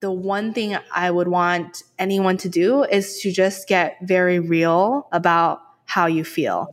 [0.00, 5.06] the one thing I would want anyone to do is to just get very real
[5.12, 6.68] about how you feel.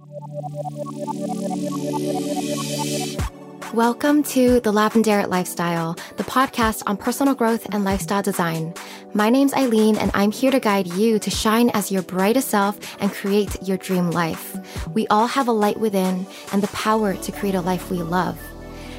[3.73, 8.73] Welcome to the Lavendaire Lifestyle, the podcast on personal growth and lifestyle design.
[9.13, 12.79] My name's Eileen, and I'm here to guide you to shine as your brightest self
[13.01, 14.55] and create your dream life.
[14.93, 18.39] We all have a light within and the power to create a life we love.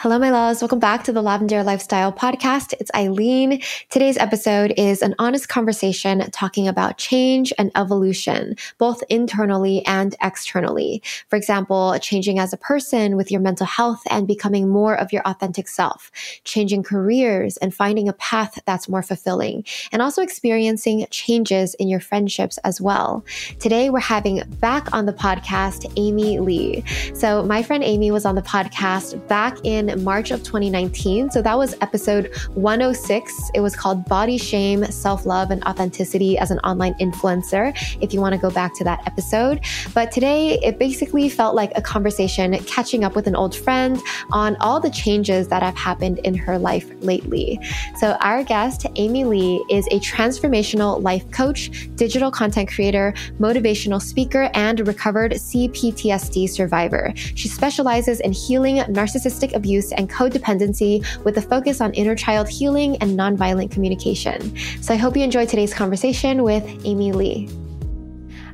[0.00, 0.62] Hello, my loves.
[0.62, 2.72] Welcome back to the Lavendaire Lifestyle Podcast.
[2.78, 3.60] It's Eileen.
[3.90, 11.02] Today's episode is an honest conversation talking about change and evolution, both internally and externally.
[11.26, 15.22] For example, changing as a person with your mental health and becoming more of your
[15.22, 16.12] authentic self,
[16.44, 21.98] changing careers and finding a path that's more fulfilling, and also experiencing changes in your
[21.98, 23.24] friendships as well.
[23.58, 26.84] Today, we're having back on the podcast Amy Lee.
[27.14, 31.30] So, my friend Amy was on the podcast back in March of 2019.
[31.30, 33.50] So that was episode 106.
[33.54, 38.20] It was called Body Shame, Self Love, and Authenticity as an Online Influencer, if you
[38.20, 39.60] want to go back to that episode.
[39.94, 44.00] But today, it basically felt like a conversation catching up with an old friend
[44.32, 47.60] on all the changes that have happened in her life lately.
[47.98, 54.50] So, our guest, Amy Lee, is a transformational life coach, digital content creator, motivational speaker,
[54.54, 57.12] and recovered CPTSD survivor.
[57.16, 62.48] She specializes in healing narcissistic abuse abuse and codependency with a focus on inner child
[62.48, 64.56] healing and nonviolent communication.
[64.82, 67.48] So I hope you enjoyed today's conversation with Amy Lee.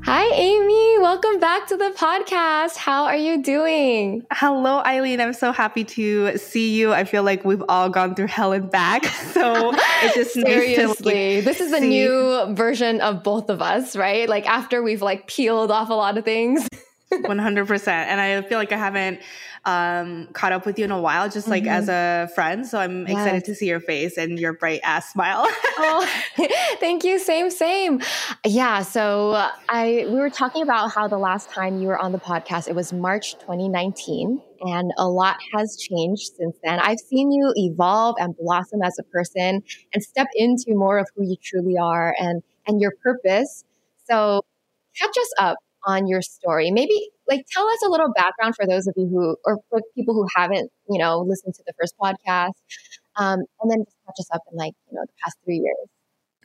[0.05, 0.98] Hi, Amy.
[0.98, 2.77] Welcome back to the podcast.
[2.77, 4.22] How are you doing?
[4.30, 5.19] Hello, Eileen.
[5.19, 6.92] I'm so happy to see you.
[6.92, 9.05] I feel like we've all gone through hell and back.
[9.34, 11.34] So it's just seriously.
[11.34, 14.28] Nice like, this is a new version of both of us, right?
[14.28, 16.69] Like after we've like peeled off a lot of things.
[17.12, 17.88] 100%.
[17.88, 19.20] And I feel like I haven't
[19.64, 21.73] um, caught up with you in a while, just like mm-hmm.
[21.73, 22.67] as a friend.
[22.67, 23.11] So I'm yes.
[23.11, 25.45] excited to see your face and your bright ass smile.
[25.78, 26.08] oh,
[26.80, 27.18] thank you.
[27.18, 28.01] Same, same.
[28.45, 28.83] Yeah.
[28.83, 32.68] So I we were talking about how the last time you were on the podcast,
[32.68, 36.78] it was March 2019 and a lot has changed since then.
[36.80, 39.62] I've seen you evolve and blossom as a person
[39.92, 43.64] and step into more of who you truly are and and your purpose.
[44.08, 44.42] So
[44.98, 46.70] catch us up on your story.
[46.70, 50.14] Maybe like tell us a little background for those of you who, or for people
[50.14, 52.52] who haven't, you know, listened to the first podcast,
[53.17, 55.89] um, and then just catch us up in like you know the past three years.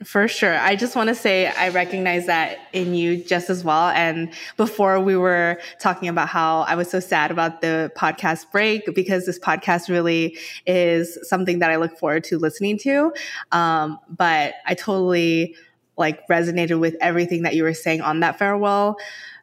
[0.04, 0.58] For sure.
[0.58, 3.88] I just want to say I recognize that in you just as well.
[3.90, 8.94] And before we were talking about how I was so sad about the podcast break
[8.94, 13.12] because this podcast really is something that I look forward to listening to.
[13.52, 15.54] Um, but I totally
[16.00, 18.96] like resonated with everything that you were saying on that farewell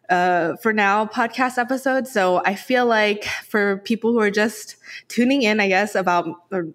[0.10, 2.08] uh, for now podcast episode.
[2.08, 4.76] So I feel like for people who are just
[5.08, 6.28] tuning in, I guess about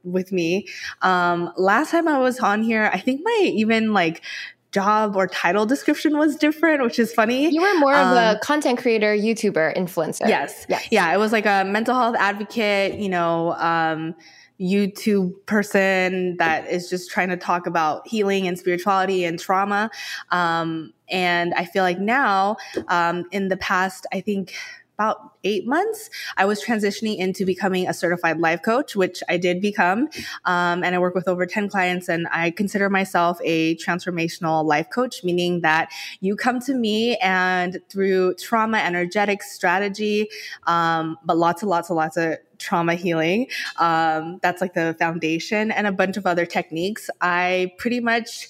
[0.05, 0.69] with me,
[1.03, 4.23] um, last time I was on here, I think my even like
[4.73, 7.51] job or title description was different, which is funny.
[7.51, 10.29] You were more um, of a um, content creator, YouTuber, influencer.
[10.29, 10.67] Yes.
[10.69, 10.89] yes.
[10.91, 11.13] Yeah.
[11.13, 14.15] It was like a mental health advocate, you know, um,
[14.61, 19.91] YouTube person that is just trying to talk about healing and spirituality and trauma.
[20.31, 22.57] Um, and I feel like now,
[22.89, 24.55] um, in the past, I think
[25.03, 29.61] about eight months, I was transitioning into becoming a certified life coach, which I did
[29.61, 30.09] become.
[30.45, 34.89] Um, and I work with over 10 clients, and I consider myself a transformational life
[34.91, 35.91] coach, meaning that
[36.21, 40.29] you come to me and through trauma, energetic strategy,
[40.67, 43.49] um, but lots and lots and lots of trauma healing.
[43.79, 47.11] Um, that's like the foundation and a bunch of other techniques.
[47.21, 48.49] I pretty much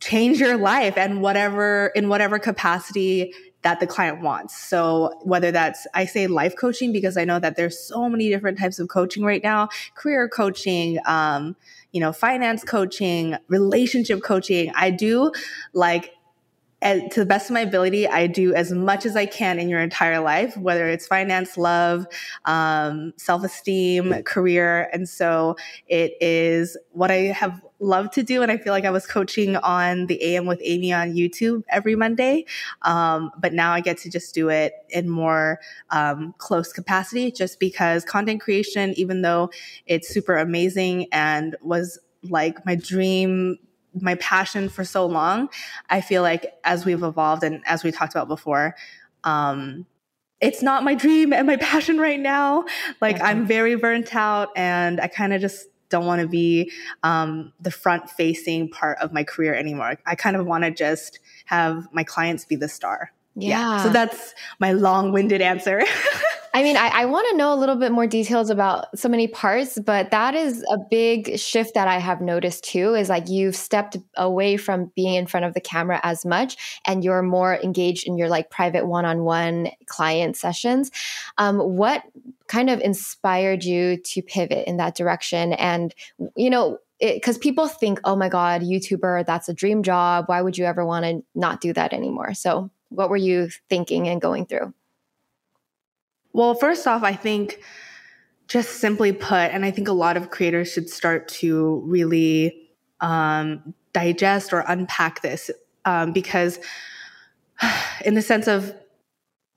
[0.00, 3.32] change your life and whatever in whatever capacity
[3.62, 4.56] that the client wants.
[4.56, 8.58] So whether that's I say life coaching because I know that there's so many different
[8.58, 11.56] types of coaching right now, career coaching, um,
[11.90, 14.70] you know, finance coaching, relationship coaching.
[14.76, 15.32] I do
[15.72, 16.12] like
[16.84, 19.70] and to the best of my ability, I do as much as I can in
[19.70, 22.06] your entire life, whether it's finance, love,
[22.44, 24.90] um, self esteem, career.
[24.92, 25.56] And so
[25.88, 28.42] it is what I have loved to do.
[28.42, 31.96] And I feel like I was coaching on the AM with Amy on YouTube every
[31.96, 32.44] Monday.
[32.82, 37.58] Um, but now I get to just do it in more um, close capacity just
[37.58, 39.50] because content creation, even though
[39.86, 43.58] it's super amazing and was like my dream
[44.00, 45.48] my passion for so long,
[45.90, 48.74] I feel like as we've evolved and as we talked about before,
[49.24, 49.86] um,
[50.40, 52.64] it's not my dream and my passion right now.
[53.00, 57.52] Like I'm very burnt out and I kind of just don't want to be um,
[57.60, 59.96] the front facing part of my career anymore.
[60.06, 63.12] I kind of want to just have my clients be the star.
[63.36, 63.48] Yeah.
[63.48, 63.82] yeah.
[63.82, 65.82] So that's my long winded answer.
[66.54, 69.26] I mean, I, I want to know a little bit more details about so many
[69.26, 72.94] parts, but that is a big shift that I have noticed too.
[72.94, 77.02] Is like you've stepped away from being in front of the camera as much, and
[77.02, 80.92] you're more engaged in your like private one-on-one client sessions.
[81.38, 82.04] Um, what
[82.46, 85.54] kind of inspired you to pivot in that direction?
[85.54, 85.92] And
[86.36, 90.26] you know, because people think, oh my God, YouTuber, that's a dream job.
[90.28, 92.32] Why would you ever want to not do that anymore?
[92.34, 94.72] So, what were you thinking and going through?
[96.32, 97.60] Well, first off, I think
[98.48, 102.68] just simply put, and I think a lot of creators should start to really
[103.00, 105.50] um, digest or unpack this
[105.84, 106.58] um, because,
[108.04, 108.74] in the sense of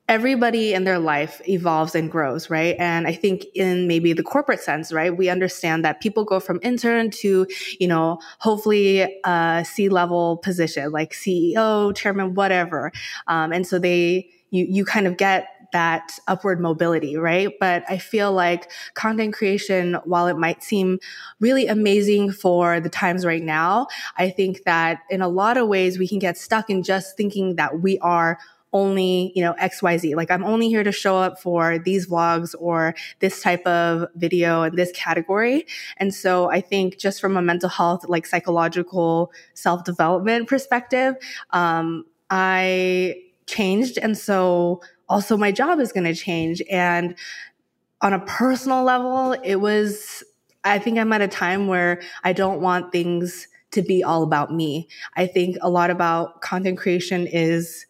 [0.07, 2.75] everybody in their life evolves and grows, right?
[2.79, 6.59] And I think in maybe the corporate sense, right, we understand that people go from
[6.63, 7.45] intern to,
[7.79, 12.91] you know, hopefully a C level position like CEO, chairman, whatever.
[13.27, 17.51] Um, and so they, you, you kind of get that upward mobility, right?
[17.59, 20.99] But I feel like content creation, while it might seem
[21.41, 23.87] really amazing for the times right now,
[24.17, 27.55] I think that in a lot of ways we can get stuck in just thinking
[27.57, 28.39] that we are
[28.73, 30.15] only, you know, XYZ.
[30.15, 34.63] Like I'm only here to show up for these vlogs or this type of video
[34.63, 35.65] and this category.
[35.97, 41.15] And so I think just from a mental health, like psychological self development perspective,
[41.51, 43.97] um, I changed.
[43.97, 46.61] And so also my job is going to change.
[46.69, 47.15] And
[48.01, 50.23] on a personal level, it was,
[50.63, 54.53] I think I'm at a time where I don't want things to be all about
[54.53, 54.87] me.
[55.15, 57.85] I think a lot about content creation is,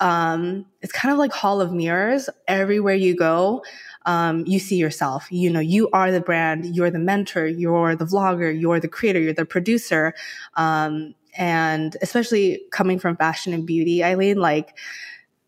[0.00, 2.28] um, it's kind of like hall of mirrors.
[2.48, 3.64] Everywhere you go,
[4.04, 5.26] um, you see yourself.
[5.30, 9.20] You know, you are the brand, you're the mentor, you're the vlogger, you're the creator,
[9.20, 10.14] you're the producer.
[10.54, 14.76] Um, and especially coming from fashion and beauty, Eileen, like,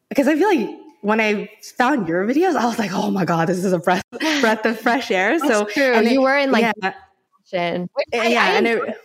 [0.08, 3.48] because I feel like when I found your videos, I was like, oh my God,
[3.48, 4.02] this is a breath
[4.40, 5.38] breath of fresh air.
[5.38, 6.92] So you it, were in like yeah,
[7.50, 7.88] fashion.
[8.12, 8.96] yeah, I and it,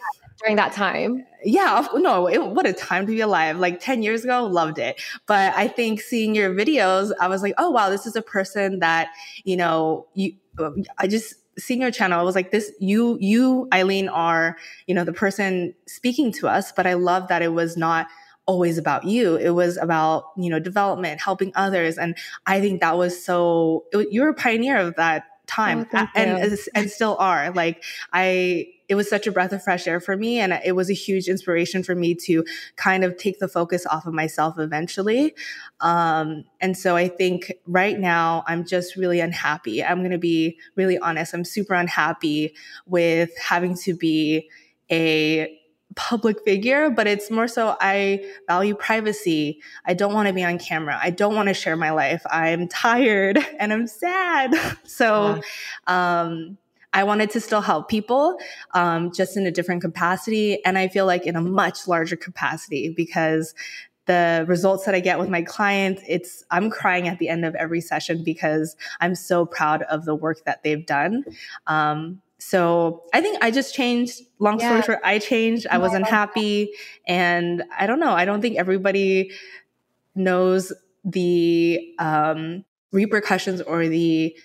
[0.44, 1.26] during that time.
[1.44, 3.58] Yeah, no, it, what a time to be alive.
[3.60, 5.02] Like 10 years ago, loved it.
[5.26, 8.80] But I think seeing your videos, I was like, oh wow, this is a person
[8.80, 9.10] that,
[9.44, 13.68] you know, you uh, I just seeing your channel, I was like, this, you, you,
[13.74, 14.58] Eileen, are,
[14.88, 16.72] you know, the person speaking to us.
[16.72, 18.08] But I love that it was not
[18.46, 19.36] always about you.
[19.36, 21.98] It was about, you know, development, helping others.
[21.98, 26.58] And I think that was so, you were a pioneer of that time oh, and,
[26.74, 27.52] and still are.
[27.52, 30.40] Like I, it was such a breath of fresh air for me.
[30.40, 32.44] And it was a huge inspiration for me to
[32.76, 35.34] kind of take the focus off of myself eventually.
[35.80, 39.84] Um, and so I think right now I'm just really unhappy.
[39.84, 41.34] I'm going to be really honest.
[41.34, 42.56] I'm super unhappy
[42.86, 44.50] with having to be
[44.92, 45.60] a
[45.96, 49.62] public figure, but it's more so I value privacy.
[49.86, 51.00] I don't want to be on camera.
[51.02, 52.24] I don't want to share my life.
[52.30, 54.54] I'm tired and I'm sad.
[54.84, 55.42] so,
[55.88, 56.58] um,
[56.96, 58.38] I wanted to still help people,
[58.76, 60.64] um, just in a different capacity.
[60.64, 63.56] And I feel like in a much larger capacity because
[64.06, 67.56] the results that I get with my clients, it's, I'm crying at the end of
[67.56, 71.24] every session because I'm so proud of the work that they've done.
[71.66, 74.22] Um, so I think I just changed.
[74.38, 75.66] Long story short, I changed.
[75.72, 76.74] I wasn't happy.
[77.08, 78.12] And I don't know.
[78.12, 79.32] I don't think everybody
[80.14, 80.74] knows
[81.06, 84.36] the um, repercussions or the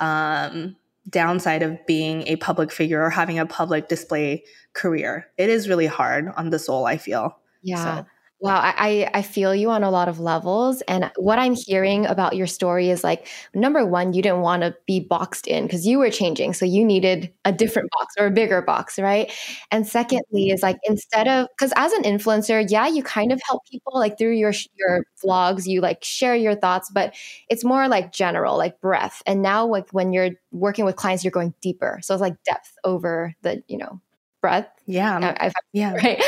[0.00, 0.76] um,
[1.08, 5.26] downside of being a public figure or having a public display career.
[5.38, 7.38] It is really hard on the soul, I feel.
[7.62, 8.02] Yeah.
[8.02, 8.06] So.
[8.38, 10.82] Wow, I, I feel you on a lot of levels.
[10.82, 14.76] And what I'm hearing about your story is like, number one, you didn't want to
[14.86, 16.52] be boxed in because you were changing.
[16.52, 19.32] So you needed a different box or a bigger box, right?
[19.70, 23.62] And secondly, is like, instead of, because as an influencer, yeah, you kind of help
[23.70, 27.14] people like through your, your vlogs, you like share your thoughts, but
[27.48, 29.22] it's more like general, like breadth.
[29.24, 32.00] And now, like when you're working with clients, you're going deeper.
[32.02, 33.98] So it's like depth over the, you know,
[34.42, 34.68] breadth.
[34.84, 35.34] Yeah.
[35.40, 35.92] I've, yeah.
[36.02, 36.22] Right.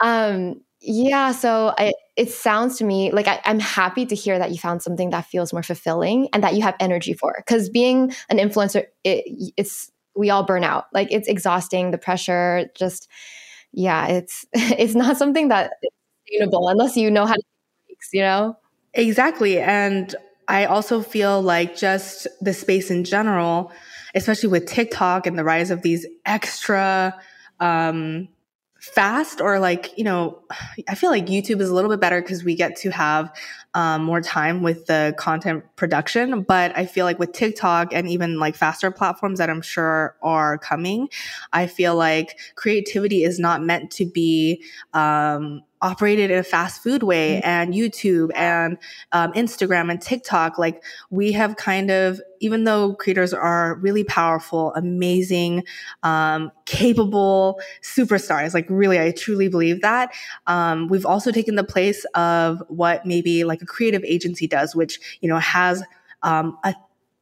[0.00, 1.32] Um, yeah.
[1.32, 4.82] So I, it sounds to me like I, am happy to hear that you found
[4.82, 7.34] something that feels more fulfilling and that you have energy for.
[7.38, 10.86] Because being an influencer, it, it's we all burn out.
[10.92, 11.90] Like it's exhausting.
[11.90, 13.08] The pressure, just
[13.72, 15.90] yeah, it's it's not something that is
[16.26, 17.42] sustainable unless you know how to.
[18.12, 18.56] You know.
[18.94, 20.14] Exactly, and
[20.46, 23.72] I also feel like just the space in general,
[24.14, 27.18] especially with TikTok and the rise of these extra.
[27.60, 28.28] Um,
[28.78, 30.38] fast or like you know
[30.88, 33.32] i feel like youtube is a little bit better because we get to have
[33.74, 36.42] um, more time with the content production.
[36.42, 40.58] But i feel like with tiktok and even like faster platforms that i'm sure are
[40.58, 41.08] coming
[41.52, 44.62] i feel like creativity is not meant to be
[44.94, 47.48] um, operated in a fast food way mm-hmm.
[47.48, 48.78] and YouTube and
[49.12, 50.58] um, Instagram and TikTok.
[50.58, 55.64] Like we have kind of, even though creators are really powerful, amazing,
[56.02, 60.12] um, capable superstars, like really, I truly believe that.
[60.46, 65.18] Um, we've also taken the place of what maybe like a creative agency does, which,
[65.20, 65.82] you know, has
[66.22, 66.74] um, a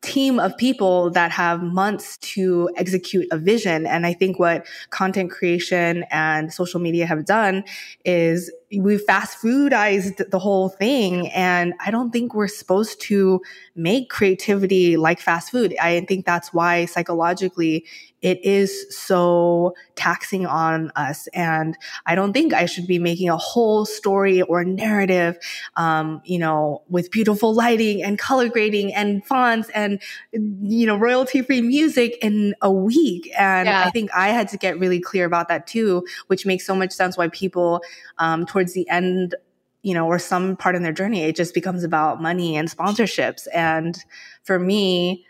[0.03, 3.87] team of people that have months to execute a vision.
[3.87, 7.65] And I think what content creation and social media have done
[8.05, 11.29] is we fast foodized the whole thing.
[11.29, 13.41] And I don't think we're supposed to
[13.75, 15.75] make creativity like fast food.
[15.81, 17.85] I think that's why psychologically
[18.26, 21.28] it is so taxing on us.
[21.28, 25.38] And I don't think I should be making a whole story or narrative,
[25.76, 30.02] um, you know, with beautiful lighting and color grading and fonts and,
[30.33, 33.30] you know, royalty free music in a week.
[33.38, 33.85] And yeah.
[33.87, 36.90] I think I had to get really clear about that too, which makes so much
[36.90, 37.80] sense why people,
[38.18, 39.37] um, towards the end
[39.83, 43.47] you know, or some part in their journey, it just becomes about money and sponsorships.
[43.54, 43.97] And
[44.42, 45.25] for me,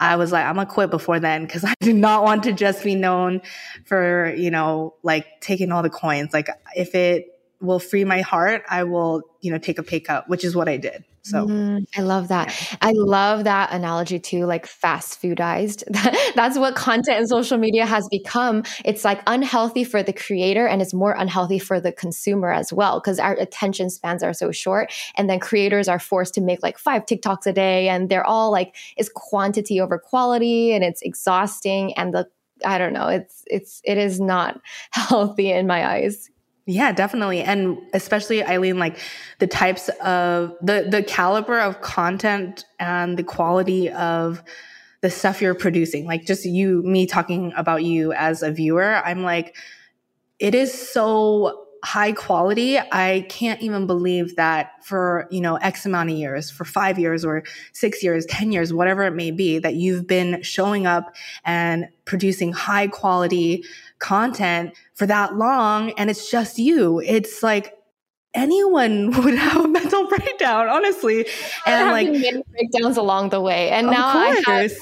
[0.00, 2.82] I was like, I'm gonna quit before then because I do not want to just
[2.82, 3.42] be known
[3.84, 6.32] for, you know, like taking all the coins.
[6.32, 10.28] Like if it will free my heart, I will, you know, take a pay cut,
[10.28, 11.04] which is what I did.
[11.22, 12.48] So mm, I love that.
[12.48, 12.78] Yeah.
[12.80, 15.84] I love that analogy too, like fast foodized.
[16.34, 18.62] That's what content and social media has become.
[18.84, 23.00] It's like unhealthy for the creator and it's more unhealthy for the consumer as well
[23.00, 24.92] because our attention spans are so short.
[25.16, 28.50] And then creators are forced to make like five TikToks a day and they're all
[28.50, 31.92] like, it's quantity over quality and it's exhausting.
[31.94, 32.28] And the,
[32.64, 34.60] I don't know, it's, it's, it is not
[34.92, 36.30] healthy in my eyes.
[36.66, 37.42] Yeah, definitely.
[37.42, 38.98] And especially Eileen, like
[39.38, 44.42] the types of the the caliber of content and the quality of
[45.00, 46.06] the stuff you're producing.
[46.06, 49.56] Like just you me talking about you as a viewer, I'm like
[50.38, 52.78] it is so high quality.
[52.78, 57.24] I can't even believe that for, you know, X amount of years, for five years
[57.24, 61.14] or six years, 10 years, whatever it may be, that you've been showing up
[61.44, 63.64] and producing high quality
[64.00, 65.92] content for that long.
[65.92, 67.00] And it's just you.
[67.00, 67.76] It's like,
[68.34, 71.26] anyone would have a mental breakdown, honestly.
[71.66, 73.70] And like breakdowns along the way.
[73.70, 74.74] And now I have a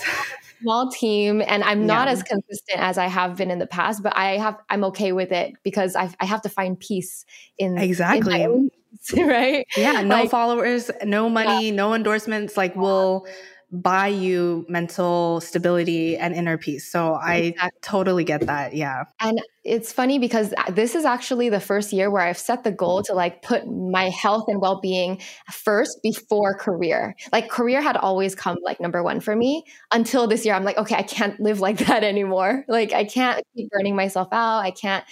[0.60, 2.12] small team and I'm not yeah.
[2.12, 5.32] as consistent as I have been in the past, but I have I'm okay with
[5.32, 7.24] it because I I have to find peace
[7.58, 8.42] in exactly.
[8.42, 8.70] In
[9.16, 9.66] right?
[9.76, 11.74] Yeah, no like, followers, no money, yeah.
[11.74, 12.56] no endorsements.
[12.56, 13.26] Like we'll
[13.70, 16.90] buy you mental stability and inner peace.
[16.90, 18.74] So I totally get that.
[18.74, 19.04] Yeah.
[19.20, 22.72] And it's funny because uh, this is actually the first year where I've set the
[22.72, 25.20] goal to like put my health and well-being
[25.52, 27.14] first before career.
[27.30, 30.78] Like career had always come like number 1 for me until this year I'm like
[30.78, 32.64] okay, I can't live like that anymore.
[32.68, 34.60] Like I can't keep burning myself out.
[34.60, 35.04] I can't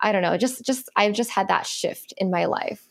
[0.00, 2.86] I don't know, just just I've just had that shift in my life.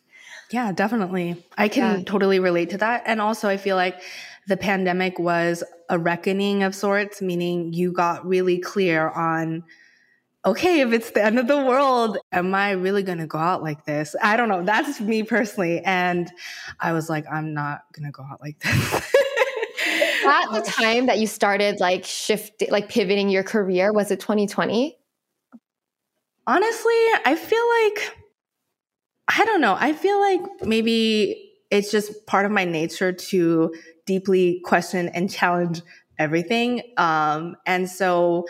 [0.49, 1.43] Yeah, definitely.
[1.57, 2.05] I can yeah.
[2.05, 3.03] totally relate to that.
[3.05, 4.01] And also I feel like
[4.47, 9.63] the pandemic was a reckoning of sorts, meaning you got really clear on,
[10.45, 13.61] okay, if it's the end of the world, am I really going to go out
[13.61, 14.15] like this?
[14.21, 14.63] I don't know.
[14.63, 15.81] That's me personally.
[15.81, 16.31] And
[16.79, 19.15] I was like, I'm not going to go out like this.
[20.25, 20.63] At the oh.
[20.63, 24.97] time that you started like shifting, like pivoting your career, was it 2020?
[26.47, 26.93] Honestly,
[27.25, 28.17] I feel like,
[29.27, 29.75] I don't know.
[29.79, 33.73] I feel like maybe it's just part of my nature to
[34.05, 35.81] deeply question and challenge
[36.19, 36.81] everything.
[36.97, 38.45] Um, and so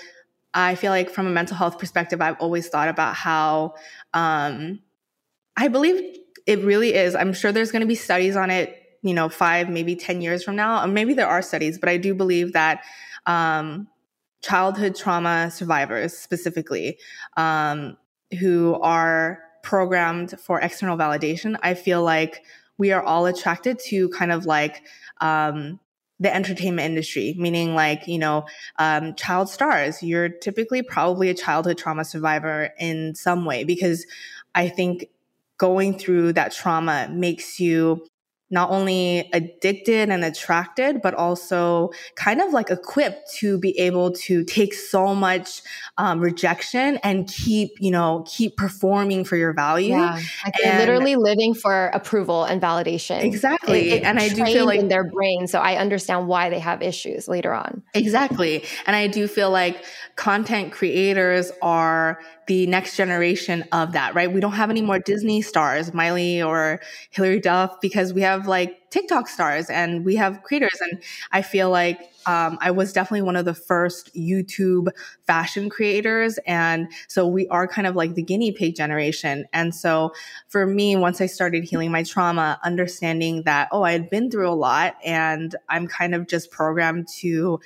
[0.53, 3.75] I feel like from a mental health perspective, I've always thought about how
[4.13, 4.79] um,
[5.55, 7.15] I believe it really is.
[7.15, 10.43] I'm sure there's going to be studies on it, you know, five, maybe 10 years
[10.43, 10.83] from now.
[10.83, 12.83] Or maybe there are studies, but I do believe that
[13.27, 13.87] um,
[14.41, 16.97] childhood trauma survivors specifically
[17.37, 17.97] um,
[18.39, 22.43] who are programmed for external validation, I feel like
[22.81, 24.81] we are all attracted to kind of like
[25.21, 25.79] um,
[26.19, 28.43] the entertainment industry, meaning like, you know,
[28.79, 30.01] um, child stars.
[30.01, 34.07] You're typically probably a childhood trauma survivor in some way because
[34.55, 35.05] I think
[35.59, 38.07] going through that trauma makes you
[38.51, 44.43] not only addicted and attracted, but also kind of like equipped to be able to
[44.43, 45.61] take so much
[45.97, 49.89] um, rejection and keep, you know, keep performing for your value.
[49.89, 53.23] Yeah, like they're literally living for approval and validation.
[53.23, 53.91] Exactly.
[53.91, 55.47] It, it and I do feel like in their brain.
[55.47, 57.81] So I understand why they have issues later on.
[57.93, 58.63] Exactly.
[58.85, 59.83] And I do feel like
[60.17, 64.31] content creators are the next generation of that, right?
[64.31, 66.81] We don't have any more Disney stars, Miley or
[67.11, 70.77] Hilary Duff, because we have like TikTok stars and we have creators.
[70.81, 74.89] And I feel like um, I was definitely one of the first YouTube
[75.25, 76.37] fashion creators.
[76.45, 79.45] And so we are kind of like the guinea pig generation.
[79.53, 80.13] And so
[80.47, 84.49] for me, once I started healing my trauma, understanding that, oh, I had been through
[84.49, 87.59] a lot and I'm kind of just programmed to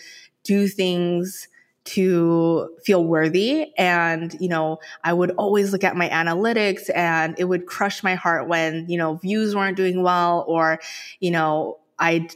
[0.44, 1.48] do things
[1.86, 3.72] to feel worthy.
[3.78, 8.16] And, you know, I would always look at my analytics and it would crush my
[8.16, 10.80] heart when, you know, views weren't doing well or,
[11.20, 12.28] you know, I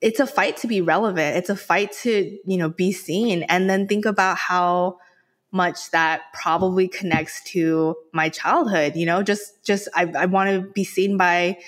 [0.00, 1.36] it's a fight to be relevant.
[1.36, 4.98] It's a fight to, you know, be seen and then think about how
[5.52, 10.70] much that probably connects to my childhood, you know, just just I, I want to
[10.72, 11.58] be seen by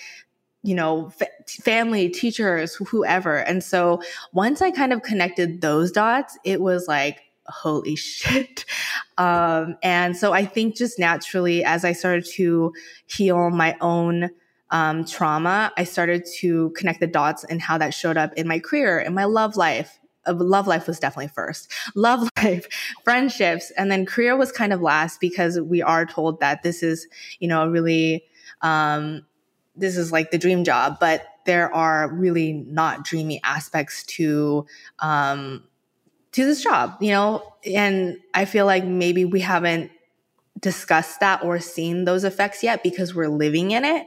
[0.62, 1.12] you know,
[1.46, 3.38] family, teachers, whoever.
[3.38, 4.00] And so
[4.32, 8.64] once I kind of connected those dots, it was like, holy shit.
[9.18, 12.72] Um, and so I think just naturally, as I started to
[13.06, 14.30] heal my own
[14.70, 18.58] um, trauma, I started to connect the dots and how that showed up in my
[18.58, 19.98] career, in my love life.
[20.24, 21.68] Uh, love life was definitely first.
[21.96, 22.68] Love life,
[23.02, 27.08] friendships, and then career was kind of last because we are told that this is,
[27.40, 28.24] you know, a really
[28.60, 29.26] um,
[29.76, 34.66] this is like the dream job, but there are really not dreamy aspects to
[35.00, 35.64] um,
[36.32, 37.42] to this job, you know.
[37.66, 39.90] And I feel like maybe we haven't
[40.60, 44.06] discussed that or seen those effects yet because we're living in it.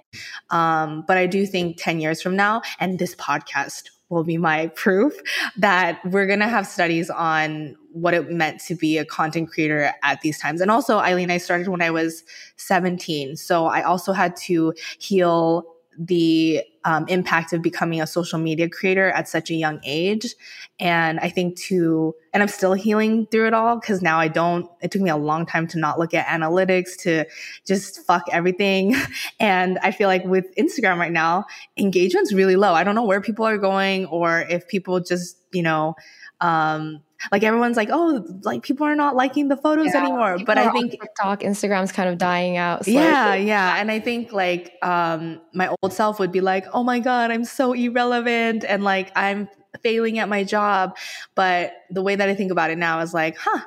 [0.50, 4.68] Um, but I do think 10 years from now, and this podcast will be my
[4.76, 5.14] proof
[5.58, 9.94] that we're going to have studies on what it meant to be a content creator
[10.04, 10.60] at these times.
[10.60, 12.24] And also, Eileen, I started when I was
[12.58, 13.38] 17.
[13.38, 15.66] So I also had to heal
[15.98, 20.36] the um, impact of becoming a social media creator at such a young age.
[20.80, 24.70] And I think to, and I'm still healing through it all because now I don't,
[24.82, 27.26] it took me a long time to not look at analytics, to
[27.66, 28.96] just fuck everything.
[29.40, 31.46] And I feel like with Instagram right now,
[31.78, 32.74] engagement's really low.
[32.74, 35.96] I don't know where people are going or if people just, you know,
[36.42, 40.38] um, like everyone's like, oh, like people are not liking the photos yeah, anymore.
[40.46, 42.86] But I think TikTok, Instagram's kind of dying out.
[42.86, 43.02] Slightly.
[43.02, 43.76] Yeah, yeah.
[43.78, 47.46] And I think like um my old self would be like, oh my God, I'm
[47.46, 49.48] so irrelevant and like I'm
[49.84, 50.98] failing at my job.
[51.36, 53.62] But the way that I think about it now is like, huh,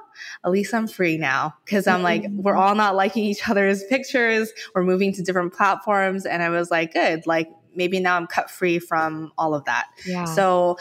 [0.44, 1.54] at least I'm free now.
[1.68, 2.42] Cause I'm like, mm-hmm.
[2.42, 4.50] we're all not liking each other's pictures.
[4.74, 6.26] We're moving to different platforms.
[6.26, 9.88] And I was like, good, like maybe now I'm cut free from all of that.
[10.06, 10.24] Yeah.
[10.24, 10.78] So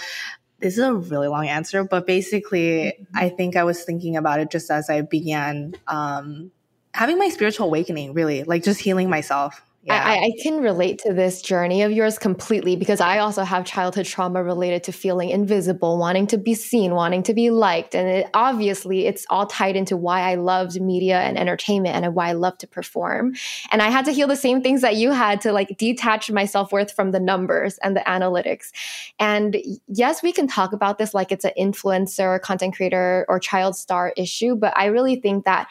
[0.60, 3.17] this is a really long answer, but basically, mm-hmm.
[3.17, 6.52] I think I was thinking about it just as I began um,
[6.93, 9.62] having my spiritual awakening, really, like just healing myself.
[9.88, 10.04] Yeah.
[10.06, 14.06] I, I, can relate to this journey of yours completely because I also have childhood
[14.06, 17.95] trauma related to feeling invisible, wanting to be seen, wanting to be liked.
[17.95, 22.28] And it, obviously, it's all tied into why I loved media and entertainment and why
[22.28, 23.36] I love to perform.
[23.71, 26.43] And I had to heal the same things that you had to like detach my
[26.43, 28.71] self worth from the numbers and the analytics.
[29.19, 29.56] And
[29.88, 34.12] yes, we can talk about this like it's an influencer, content creator, or child star
[34.17, 35.69] issue, but I really think that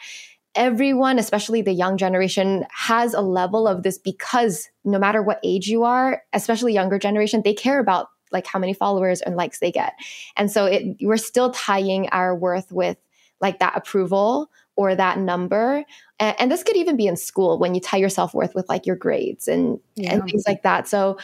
[0.57, 5.67] everyone, especially the young generation, has a level of this because no matter what age
[5.67, 9.71] you are, especially younger generation, they care about like how many followers and likes they
[9.71, 9.93] get.
[10.35, 12.97] And so it, we're still tying our worth with
[13.39, 15.85] like that approval or that number.
[16.19, 18.67] And, and this could even be in school when you tie your self worth with
[18.67, 20.13] like your grades and, yeah.
[20.13, 20.87] and things like that.
[20.87, 21.17] So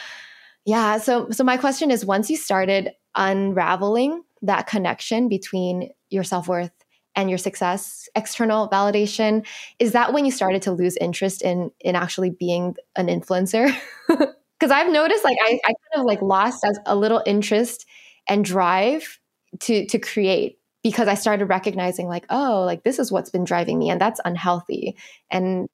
[0.64, 0.98] yeah.
[0.98, 6.83] So so my question is once you started unraveling that connection between your self worth
[7.16, 9.46] and your success external validation
[9.78, 13.74] is that when you started to lose interest in in actually being an influencer?
[14.60, 17.86] Because i've noticed like I, I kind of like lost as a little interest
[18.28, 19.18] and drive
[19.60, 23.78] to to create because i started recognizing like oh like this is what's been driving
[23.78, 24.96] me and that's unhealthy.
[25.30, 25.68] And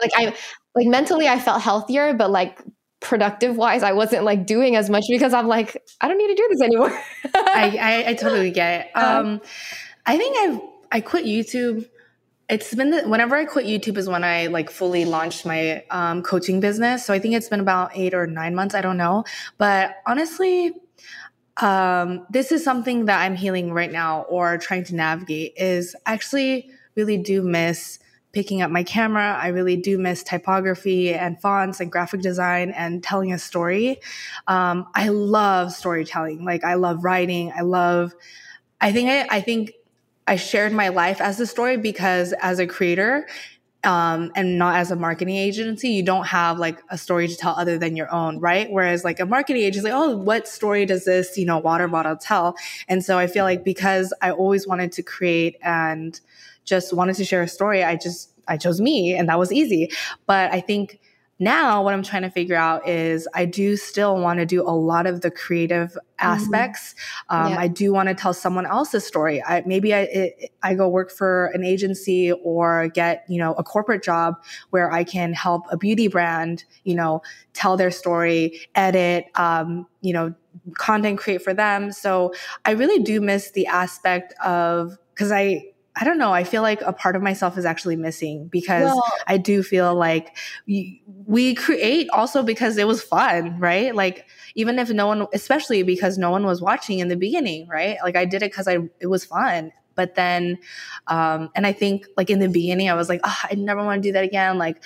[0.00, 0.34] like i
[0.74, 2.60] like mentally i felt healthier but like
[3.00, 6.34] productive wise i wasn't like doing as much because i'm like i don't need to
[6.34, 7.02] do this anymore.
[7.34, 8.90] I, I, I totally get it.
[8.94, 9.40] Um
[10.04, 11.88] i think i've I quit YouTube.
[12.48, 16.22] It's been the, whenever I quit YouTube is when I like fully launched my um,
[16.22, 17.04] coaching business.
[17.04, 18.74] So I think it's been about eight or nine months.
[18.74, 19.24] I don't know,
[19.58, 20.72] but honestly,
[21.56, 25.54] um, this is something that I'm healing right now or trying to navigate.
[25.56, 27.98] Is actually really do miss
[28.36, 29.38] picking up my camera.
[29.40, 33.98] I really do miss typography and fonts and graphic design and telling a story.
[34.46, 36.44] Um, I love storytelling.
[36.44, 37.50] Like I love writing.
[37.56, 38.14] I love,
[38.78, 39.72] I think I, I think
[40.26, 43.26] I shared my life as a story because as a creator,
[43.86, 47.54] um, and not as a marketing agency, you don't have like a story to tell
[47.56, 48.68] other than your own, right?
[48.68, 52.56] Whereas like a marketing agency, oh, what story does this, you know, water bottle tell?
[52.88, 56.20] And so I feel like because I always wanted to create and
[56.64, 59.92] just wanted to share a story, I just, I chose me and that was easy.
[60.26, 60.98] But I think
[61.38, 64.70] now what i'm trying to figure out is i do still want to do a
[64.70, 65.98] lot of the creative mm-hmm.
[66.18, 66.94] aspects
[67.30, 67.46] mm-hmm.
[67.46, 67.58] um, yeah.
[67.58, 71.10] i do want to tell someone else's story I, maybe I, it, I go work
[71.10, 74.36] for an agency or get you know a corporate job
[74.70, 77.22] where i can help a beauty brand you know
[77.52, 80.34] tell their story edit um, you know
[80.78, 82.32] content create for them so
[82.64, 85.62] i really do miss the aspect of because i
[85.98, 86.32] I don't know.
[86.32, 89.94] I feel like a part of myself is actually missing because well, I do feel
[89.94, 93.94] like we, we create also because it was fun, right?
[93.94, 97.96] Like even if no one, especially because no one was watching in the beginning, right?
[98.02, 99.72] Like I did it because I it was fun.
[99.94, 100.58] But then,
[101.06, 104.02] um, and I think like in the beginning, I was like, oh, I never want
[104.02, 104.58] to do that again.
[104.58, 104.82] Like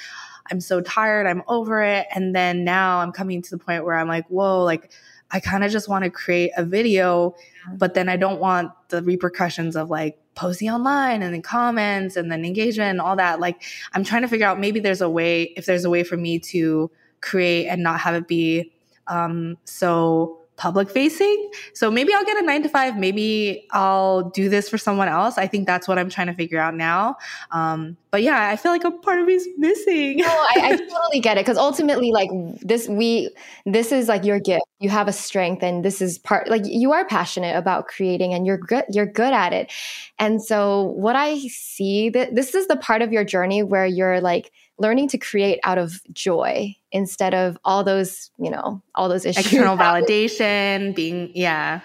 [0.49, 1.27] I'm so tired.
[1.27, 2.07] I'm over it.
[2.15, 4.93] And then now I'm coming to the point where I'm like, whoa, like
[5.33, 7.35] I kind of just want to create a video,
[7.77, 12.33] but then I don't want the repercussions of like posting online and then comments and
[12.33, 13.41] then engagement and all that.
[13.41, 16.17] Like I'm trying to figure out maybe there's a way, if there's a way for
[16.17, 18.73] me to create and not have it be
[19.11, 21.51] um, so public facing.
[21.73, 22.99] So maybe I'll get a nine to five.
[22.99, 25.39] Maybe I'll do this for someone else.
[25.39, 27.17] I think that's what I'm trying to figure out now.
[27.51, 30.19] Um, but yeah, I feel like a part of me is missing.
[30.19, 32.29] no, I, I totally get it because ultimately, like
[32.61, 33.31] this, we
[33.65, 34.65] this is like your gift.
[34.81, 36.49] You have a strength, and this is part.
[36.49, 38.85] Like you are passionate about creating, and you're good.
[38.91, 39.73] You're good at it.
[40.19, 44.21] And so, what I see that this is the part of your journey where you're
[44.21, 49.27] like learning to create out of joy instead of all those, you know, all those
[49.27, 49.45] issues.
[49.45, 51.81] External validation, being, yeah.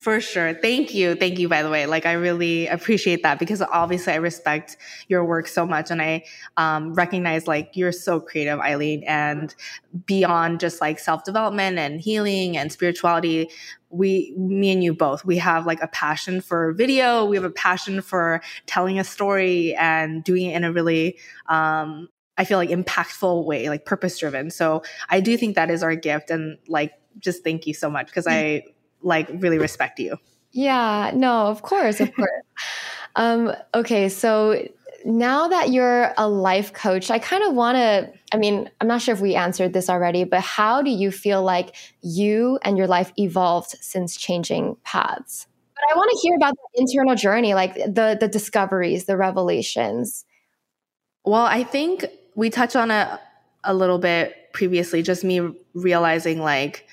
[0.00, 0.54] For sure.
[0.54, 1.16] Thank you.
[1.16, 1.86] Thank you, by the way.
[1.86, 4.76] Like, I really appreciate that because obviously I respect
[5.08, 5.90] your work so much.
[5.90, 6.24] And I
[6.56, 9.52] um, recognize like you're so creative, Eileen, and
[10.04, 13.48] beyond just like self development and healing and spirituality.
[13.90, 17.24] We, me and you both, we have like a passion for video.
[17.24, 22.08] We have a passion for telling a story and doing it in a really um,
[22.38, 24.50] I feel like impactful way, like purpose driven.
[24.50, 26.30] So I do think that is our gift.
[26.30, 28.64] And like, just thank you so much because I
[29.02, 30.18] like really respect you.
[30.52, 32.30] Yeah, no, of course, of course.
[33.16, 34.66] um, okay, so
[35.04, 38.12] now that you're a life coach, I kind of want to.
[38.32, 41.42] I mean, I'm not sure if we answered this already, but how do you feel
[41.42, 45.46] like you and your life evolved since changing paths?
[45.74, 50.24] But I want to hear about the internal journey, like the the discoveries, the revelations.
[51.24, 52.04] Well, I think
[52.36, 53.08] we touched on it
[53.64, 55.40] a little bit previously, just me
[55.74, 56.86] realizing like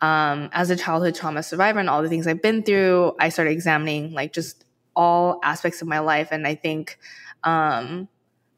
[0.00, 3.50] um, as a childhood trauma survivor and all the things I've been through, I started
[3.50, 6.28] examining like just all aspects of my life.
[6.30, 6.98] And I think
[7.42, 8.08] um,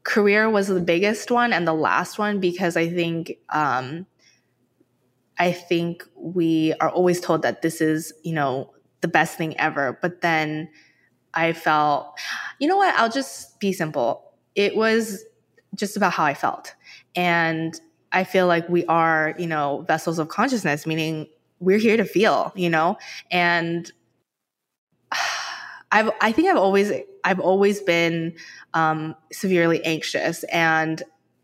[0.02, 4.06] career was the biggest one and the last one because I think um,
[5.38, 9.98] I think we are always told that this is, you know, the best thing ever.
[10.02, 10.68] But then
[11.32, 12.18] I felt,
[12.58, 12.94] you know what?
[12.96, 14.32] I'll just be simple.
[14.54, 15.24] It was
[15.74, 16.74] just about how I felt.
[17.14, 17.78] And
[18.12, 21.26] I feel like we are, you know, vessels of consciousness, meaning
[21.60, 22.96] we're here to feel, you know?
[23.30, 23.90] And
[25.92, 28.34] I've, I think I've always, I've always been
[28.72, 30.42] um, severely anxious.
[30.44, 31.02] And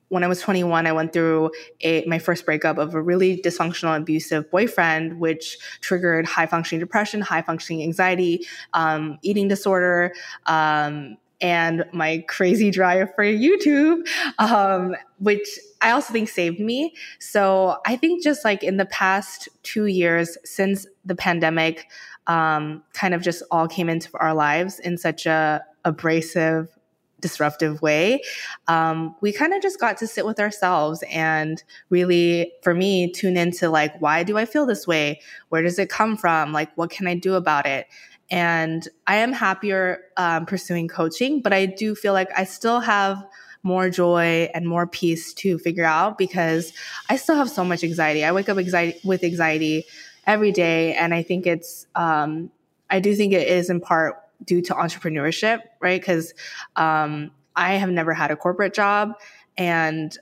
[0.09, 3.97] when I was 21, I went through a, my first breakup of a really dysfunctional,
[3.97, 10.12] abusive boyfriend, which triggered high functioning depression, high functioning anxiety, um, eating disorder,
[10.47, 14.07] um, and my crazy drive for YouTube,
[14.38, 16.94] um, which I also think saved me.
[17.18, 21.90] So I think just like in the past two years since the pandemic,
[22.26, 26.68] um, kind of just all came into our lives in such a abrasive,
[27.20, 28.20] disruptive way,
[28.68, 33.37] um, we kind of just got to sit with ourselves and really, for me, tune
[33.37, 35.20] into like, why do I feel this way?
[35.48, 36.53] Where does it come from?
[36.53, 37.87] Like, what can I do about it?
[38.31, 43.25] And I am happier um, pursuing coaching, but I do feel like I still have
[43.62, 46.73] more joy and more peace to figure out because
[47.09, 48.25] I still have so much anxiety.
[48.25, 49.85] I wake up anxiety with anxiety
[50.27, 52.51] every day, and I think it's um,
[52.88, 56.01] I do think it is in part due to entrepreneurship, right?
[56.01, 56.33] Because
[56.77, 59.14] um, I have never had a corporate job,
[59.59, 60.16] and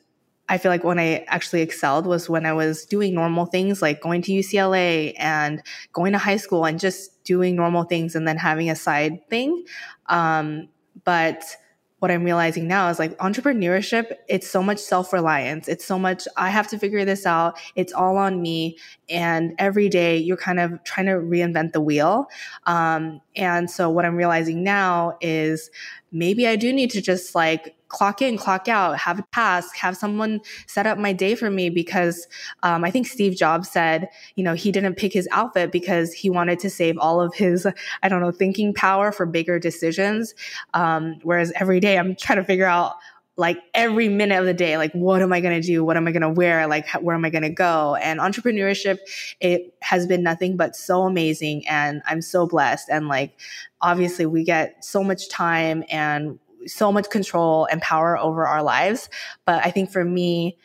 [0.49, 4.01] I feel like when I actually excelled was when I was doing normal things like
[4.01, 8.39] going to UCLA and going to high school and just doing normal things and then
[8.39, 9.65] having a side thing.
[10.07, 10.71] Um,
[11.05, 11.45] but
[11.99, 15.69] what I'm realizing now is like entrepreneurship, it's so much self reliance.
[15.69, 17.59] It's so much, I have to figure this out.
[17.75, 18.79] It's all on me.
[19.11, 22.29] And every day you're kind of trying to reinvent the wheel.
[22.67, 25.71] Um, and so what I'm realizing now is
[26.11, 29.97] maybe I do need to just like clock in, clock out, have a task, have
[29.97, 32.27] someone set up my day for me because
[32.63, 36.31] um, I think Steve Jobs said, you know, he didn't pick his outfit because he
[36.31, 37.67] wanted to save all of his,
[38.03, 40.35] I don't know, thinking power for bigger decisions.
[40.75, 42.95] Um, whereas every day I'm trying to figure out
[43.37, 45.85] like every minute of the day like what am i going to do?
[45.85, 46.67] What am i going to wear?
[46.67, 47.95] Like where am i going to go?
[47.95, 48.99] And entrepreneurship
[49.41, 52.89] it has been nothing but so amazing and i'm so blessed.
[52.91, 53.39] And like
[53.81, 59.09] obviously we get so much time and so much control and power over our lives.
[59.45, 60.59] But I think for me,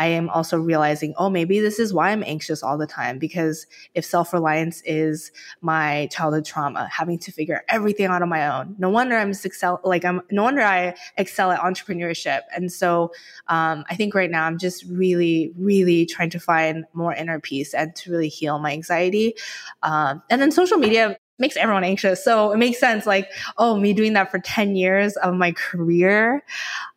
[0.00, 3.18] I am also realizing, oh, maybe this is why I'm anxious all the time.
[3.18, 8.46] Because if self reliance is my childhood trauma, having to figure everything out on my
[8.48, 9.80] own, no wonder I'm excel.
[9.84, 12.40] Like I'm, no wonder I excel at entrepreneurship.
[12.54, 13.12] And so,
[13.48, 17.74] um, I think right now I'm just really, really trying to find more inner peace
[17.74, 19.34] and to really heal my anxiety.
[19.82, 22.22] Um, and then social media makes everyone anxious.
[22.22, 23.06] So it makes sense.
[23.06, 26.42] Like, oh, me doing that for 10 years of my career,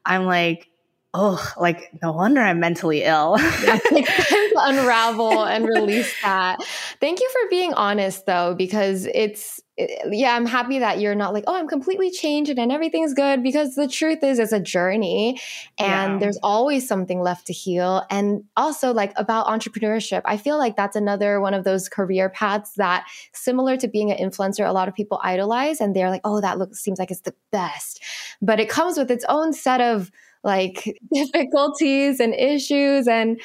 [0.06, 0.69] I'm like,
[1.13, 3.38] oh, like no wonder I'm mentally ill.
[4.56, 6.60] unravel and release that.
[6.99, 11.45] Thank you for being honest though, because it's yeah, I'm happy that you're not like,
[11.47, 15.39] oh, I'm completely changed and everything's good because the truth is it's a journey
[15.79, 16.17] and yeah.
[16.19, 18.05] there's always something left to heal.
[18.12, 22.73] And also like about entrepreneurship, I feel like that's another one of those career paths
[22.75, 26.39] that similar to being an influencer, a lot of people idolize and they're like, oh,
[26.39, 28.03] that looks seems like it's the best.
[28.41, 30.12] But it comes with its own set of
[30.43, 33.41] like difficulties and issues and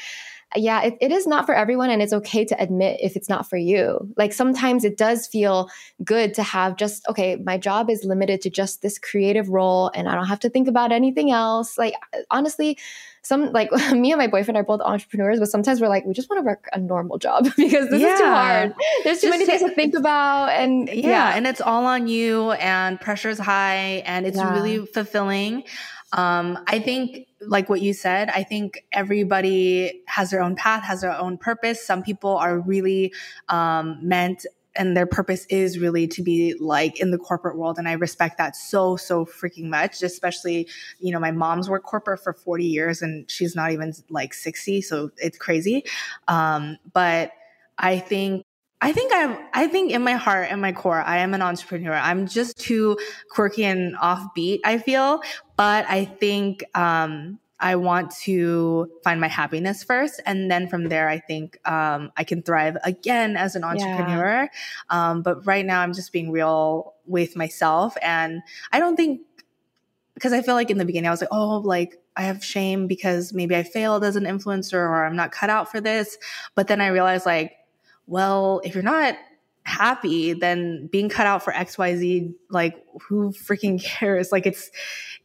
[0.57, 3.49] yeah, it, it is not for everyone, and it's okay to admit if it's not
[3.49, 4.13] for you.
[4.17, 5.69] Like sometimes it does feel
[6.03, 10.09] good to have just, okay, my job is limited to just this creative role, and
[10.09, 11.77] I don't have to think about anything else.
[11.77, 11.95] Like,
[12.31, 12.79] honestly,
[13.23, 16.31] some like me and my boyfriend are both entrepreneurs, but sometimes we're like, we just
[16.31, 18.15] want to work a normal job because this yeah.
[18.15, 18.75] is too hard.
[19.05, 20.49] There's too just many things to think about.
[20.49, 24.53] And yeah, yeah, and it's all on you, and pressure's high, and it's yeah.
[24.55, 25.65] really fulfilling.
[26.13, 31.03] Um, I think, like what you said, I think everybody has their own path, has
[31.03, 31.87] their own purpose.
[31.87, 33.13] Some people are really
[33.49, 34.47] um, meant
[34.79, 38.39] and their purpose is really to be like in the corporate world and i respect
[38.39, 40.69] that so so freaking much especially
[41.01, 44.81] you know my mom's worked corporate for 40 years and she's not even like 60
[44.83, 45.85] so it's crazy
[46.29, 47.33] um, but
[47.79, 48.45] i think
[48.81, 51.95] I think I'm, I think in my heart and my core, I am an entrepreneur.
[51.95, 52.97] I'm just too
[53.31, 55.21] quirky and offbeat, I feel.
[55.57, 60.21] But I think, um, I want to find my happiness first.
[60.25, 64.43] And then from there, I think, um, I can thrive again as an entrepreneur.
[64.43, 64.49] Yeah.
[64.91, 67.97] Um, but right now I'm just being real with myself.
[68.01, 69.23] And I don't think,
[70.15, 72.87] because I feel like in the beginning, I was like, oh, like, I have shame
[72.87, 76.17] because maybe I failed as an influencer or I'm not cut out for this.
[76.55, 77.55] But then I realized like,
[78.09, 79.17] well, if you're not
[79.65, 84.33] happy, then being cut out for XYZ, like who freaking cares?
[84.33, 84.71] Like it's,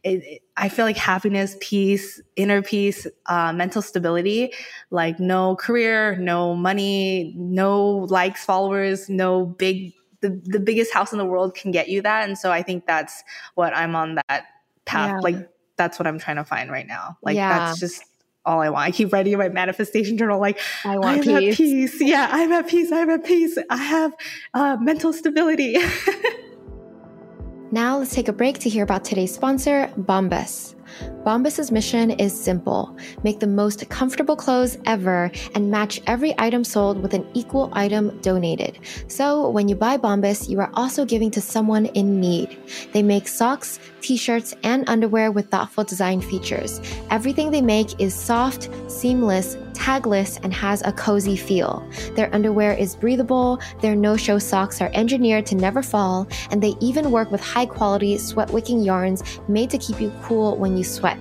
[0.02, 4.52] it, it, I feel like happiness, peace, inner peace, uh, mental stability,
[4.90, 11.18] like no career, no money, no likes, followers, no big, the, the biggest house in
[11.18, 12.28] the world can get you that.
[12.28, 14.44] And so I think that's what I'm on that
[14.84, 15.10] path.
[15.10, 15.18] Yeah.
[15.20, 17.16] Like that's what I'm trying to find right now.
[17.22, 17.58] Like yeah.
[17.58, 18.04] that's just
[18.46, 18.86] all I want.
[18.86, 21.52] I keep writing in my manifestation journal, like, I want I'm peace.
[21.52, 22.00] at peace.
[22.00, 22.92] Yeah, I'm at peace.
[22.92, 23.58] I'm at peace.
[23.70, 24.14] I have
[24.52, 25.76] uh, mental stability.
[27.70, 30.74] now let's take a break to hear about today's sponsor, Bombas.
[31.24, 37.02] Bombas' mission is simple make the most comfortable clothes ever and match every item sold
[37.02, 38.78] with an equal item donated.
[39.08, 42.58] So when you buy Bombas, you are also giving to someone in need.
[42.92, 46.80] They make socks, t shirts, and underwear with thoughtful design features.
[47.10, 51.86] Everything they make is soft, seamless, tagless, and has a cozy feel.
[52.14, 56.74] Their underwear is breathable, their no show socks are engineered to never fall, and they
[56.80, 60.84] even work with high quality, sweat wicking yarns made to keep you cool when you
[60.84, 61.18] sweat.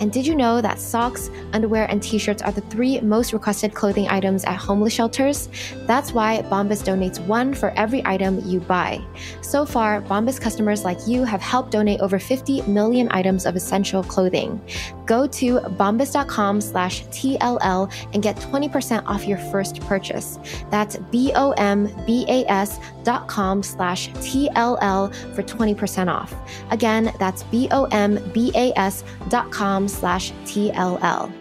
[0.00, 3.72] And did you know that socks, underwear, and t shirts are the three most requested
[3.72, 5.48] clothing items at homeless shelters?
[5.86, 9.02] That's why Bombas donates one for every item you buy.
[9.40, 14.02] So far, Bombas customers like you have helped donate over 50 million items of essential
[14.02, 14.60] clothing.
[15.06, 20.38] Go to bombas.com slash TLL and get 20% off your first purchase.
[20.70, 26.34] That's B-O-M-B-A-S dot com slash TLL for 20% off.
[26.70, 31.32] Again, that's B-O-M-B-A-S dot com slash TLL.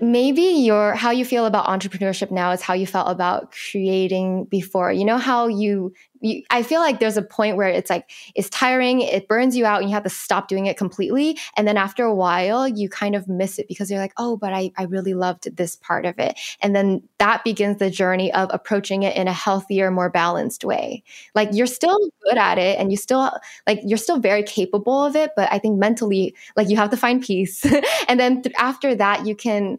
[0.00, 4.92] maybe your how you feel about entrepreneurship now is how you felt about creating before
[4.92, 8.48] you know how you, you, i feel like there's a point where it's like it's
[8.50, 11.76] tiring it burns you out and you have to stop doing it completely and then
[11.76, 14.84] after a while you kind of miss it because you're like oh but i, I
[14.84, 16.38] really loved this part of it.
[16.60, 21.02] And then that begins the journey of approaching it in a healthier more balanced way.
[21.34, 23.30] Like you're still good at it and you still
[23.66, 26.96] like you're still very capable of it but i think mentally like you have to
[26.96, 27.64] find peace.
[28.08, 29.78] And then th- after that you can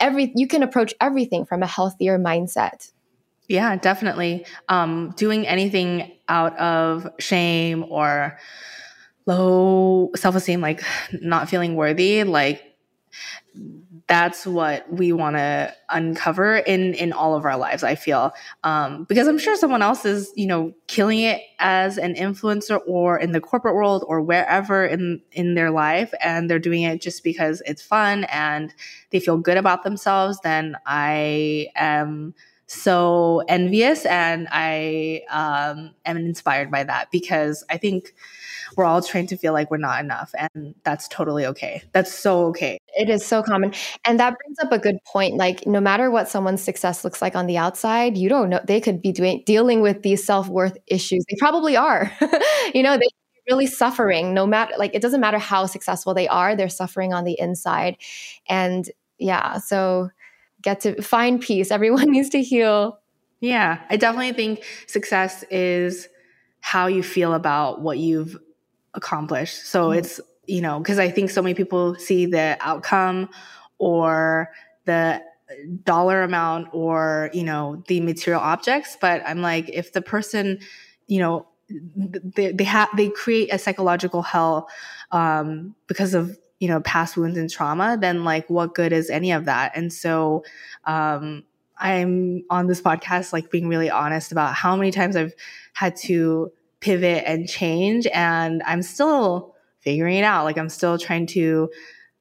[0.00, 2.92] every you can approach everything from a healthier mindset.
[3.50, 4.46] Yeah, definitely.
[4.68, 8.38] Um, doing anything out of shame or
[9.26, 12.62] low self esteem, like not feeling worthy, like
[14.06, 18.32] that's what we want to uncover in in all of our lives i feel
[18.64, 23.18] um, because i'm sure someone else is you know killing it as an influencer or
[23.18, 27.22] in the corporate world or wherever in in their life and they're doing it just
[27.22, 28.74] because it's fun and
[29.10, 32.34] they feel good about themselves then i am
[32.70, 38.14] so envious and i um, am inspired by that because i think
[38.76, 40.34] we're all trained to feel like we're not enough.
[40.38, 41.82] And that's totally okay.
[41.92, 42.78] That's so okay.
[42.98, 43.72] It is so common.
[44.04, 45.36] And that brings up a good point.
[45.36, 48.60] Like, no matter what someone's success looks like on the outside, you don't know.
[48.64, 51.24] They could be doing dealing with these self worth issues.
[51.28, 52.12] They probably are.
[52.74, 53.06] you know, they
[53.48, 57.24] really suffering no matter like it doesn't matter how successful they are they're suffering on
[57.24, 57.96] the inside
[58.48, 60.08] and yeah so
[60.62, 62.98] get to find peace everyone needs to heal
[63.40, 66.08] yeah i definitely think success is
[66.60, 68.36] how you feel about what you've
[68.94, 69.66] accomplished.
[69.66, 69.98] So mm-hmm.
[69.98, 73.28] it's, you know, because I think so many people see the outcome
[73.78, 74.50] or
[74.84, 75.22] the
[75.84, 78.96] dollar amount or, you know, the material objects.
[79.00, 80.58] But I'm like, if the person,
[81.06, 81.46] you know,
[81.96, 84.68] they, they have, they create a psychological hell
[85.12, 89.32] um, because of, you know, past wounds and trauma, then like what good is any
[89.32, 89.72] of that?
[89.74, 90.44] And so,
[90.84, 91.42] um,
[91.80, 95.34] I'm on this podcast, like being really honest about how many times I've
[95.72, 98.06] had to pivot and change.
[98.12, 100.44] And I'm still figuring it out.
[100.44, 101.70] Like I'm still trying to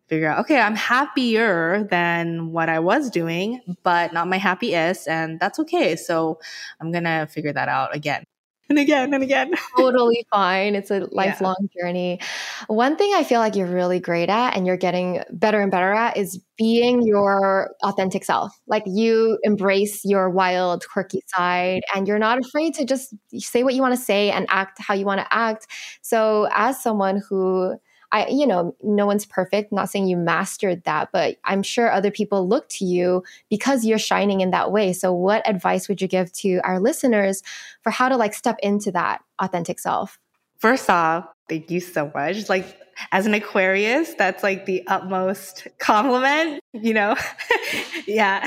[0.07, 5.07] figure out, okay, I'm happier than what I was doing, but not my happiest.
[5.09, 5.97] And that's okay.
[5.97, 6.39] So
[6.79, 8.23] I'm to figure that out again
[8.69, 9.53] and again and again.
[9.77, 10.75] totally fine.
[10.75, 11.81] It's a lifelong yeah.
[11.81, 12.19] journey.
[12.67, 15.91] One thing I feel like you're really great at and you're getting better and better
[15.91, 18.57] at is being your authentic self.
[18.67, 23.73] Like you embrace your wild, quirky side and you're not afraid to just say what
[23.73, 25.67] you want to say and act how you want to act.
[26.01, 27.75] So, as someone who
[28.11, 29.71] I, you know, no one's perfect.
[29.71, 33.99] not saying you mastered that, but I'm sure other people look to you because you're
[33.99, 34.93] shining in that way.
[34.93, 37.43] So, what advice would you give to our listeners
[37.81, 40.19] for how to like step into that authentic self?
[40.57, 42.49] First off, thank you so much.
[42.49, 42.77] Like,
[43.11, 47.15] as an Aquarius, that's like the utmost compliment, you know?
[48.07, 48.45] yeah.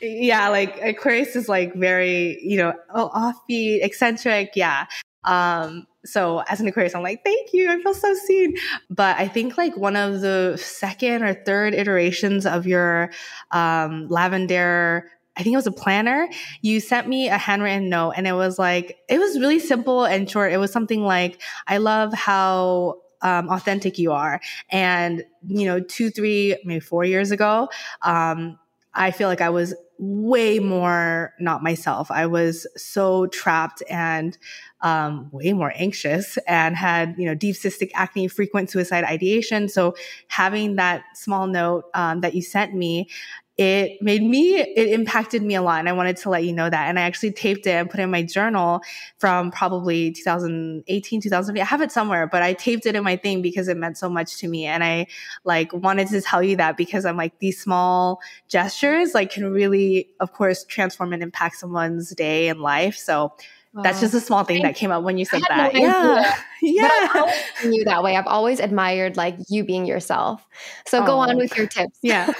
[0.00, 0.48] Yeah.
[0.48, 4.52] Like, Aquarius is like very, you know, oh, offbeat, eccentric.
[4.56, 4.86] Yeah.
[5.24, 7.70] Um, so as an Aquarius, I'm like, thank you.
[7.70, 8.56] I feel so seen.
[8.90, 13.10] But I think like one of the second or third iterations of your
[13.50, 15.04] um, Lavendaire
[15.36, 16.28] I think it was a planner.
[16.62, 20.30] You sent me a handwritten note and it was like, it was really simple and
[20.30, 20.52] short.
[20.52, 24.40] It was something like, I love how um, authentic you are.
[24.70, 27.68] And, you know, two, three, maybe four years ago,
[28.02, 28.58] um,
[28.92, 32.10] I feel like I was way more not myself.
[32.10, 34.36] I was so trapped and
[34.80, 39.68] um, way more anxious and had you know deep cystic acne, frequent suicide ideation.
[39.68, 39.94] So
[40.28, 43.08] having that small note um, that you sent me,
[43.56, 45.78] it made me, it impacted me a lot.
[45.78, 46.88] And I wanted to let you know that.
[46.88, 48.80] And I actually taped it and put it in my journal
[49.18, 51.60] from probably 2018, 2008.
[51.60, 54.08] I have it somewhere, but I taped it in my thing because it meant so
[54.08, 54.66] much to me.
[54.66, 55.06] And I
[55.44, 60.08] like wanted to tell you that because I'm like, these small gestures like can really,
[60.18, 62.96] of course, transform and impact someone's day and life.
[62.96, 63.34] So
[63.82, 65.74] that's just a small thing that came up when you said that.
[65.74, 66.36] No yeah.
[66.62, 67.08] yeah.
[67.12, 68.16] But I've you that way.
[68.16, 70.46] I've always admired like you being yourself.
[70.86, 71.06] So oh.
[71.06, 71.36] go on oh.
[71.36, 71.98] with your tips.
[72.00, 72.32] Yeah.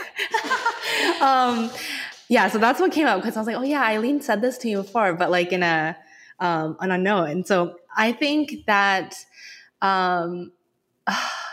[1.20, 1.70] um,
[2.28, 2.48] yeah.
[2.48, 4.68] So that's what came up because I was like, oh yeah, Aileen said this to
[4.68, 5.96] you before, but like in a,
[6.38, 7.30] um, an unknown.
[7.30, 9.14] And so I think that,
[9.82, 10.52] um,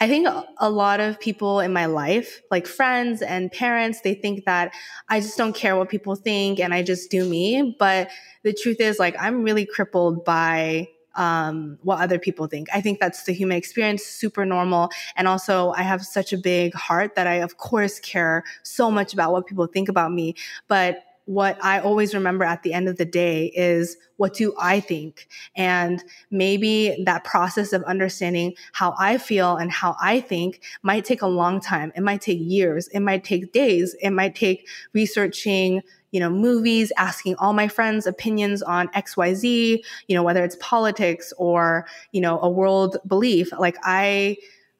[0.00, 4.44] I think a lot of people in my life, like friends and parents, they think
[4.44, 4.72] that
[5.08, 7.76] I just don't care what people think and I just do me.
[7.78, 8.10] But
[8.42, 12.68] the truth is, like, I'm really crippled by um, what other people think.
[12.72, 14.90] I think that's the human experience, super normal.
[15.16, 19.12] And also, I have such a big heart that I, of course, care so much
[19.12, 20.34] about what people think about me.
[20.68, 24.80] But what I always remember at the end of the day is what do I
[24.80, 25.28] think?
[25.56, 31.22] And maybe that process of understanding how I feel and how I think might take
[31.22, 31.92] a long time.
[31.96, 32.88] It might take years.
[32.88, 33.96] It might take days.
[34.00, 35.82] It might take researching
[36.12, 41.32] you know, movies, asking all my friends' opinions on XYZ, you know, whether it's politics
[41.38, 43.50] or, you know, a world belief.
[43.58, 44.36] Like I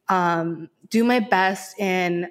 [0.08, 2.28] um, do my best in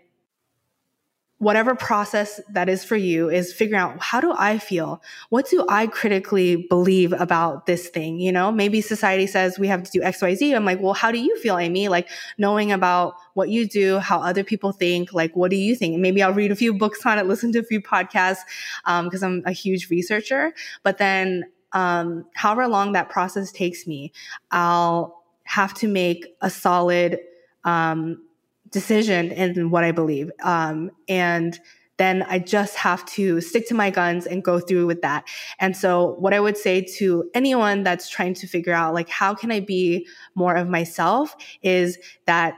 [1.41, 5.01] whatever process that is for you is figuring out how do I feel?
[5.29, 8.19] What do I critically believe about this thing?
[8.19, 10.55] You know, maybe society says we have to do XYZ.
[10.55, 11.87] I'm like, well, how do you feel, Amy?
[11.87, 15.97] Like knowing about what you do, how other people think, like, what do you think?
[15.97, 18.41] Maybe I'll read a few books on it, listen to a few podcasts,
[18.85, 20.53] um, cause I'm a huge researcher.
[20.83, 24.13] But then, um, however long that process takes me,
[24.51, 27.19] I'll have to make a solid,
[27.63, 28.21] um,
[28.71, 30.31] decision in what I believe.
[30.43, 31.59] Um, and
[31.97, 35.25] then I just have to stick to my guns and go through with that.
[35.59, 39.35] And so what I would say to anyone that's trying to figure out like how
[39.35, 42.57] can I be more of myself is that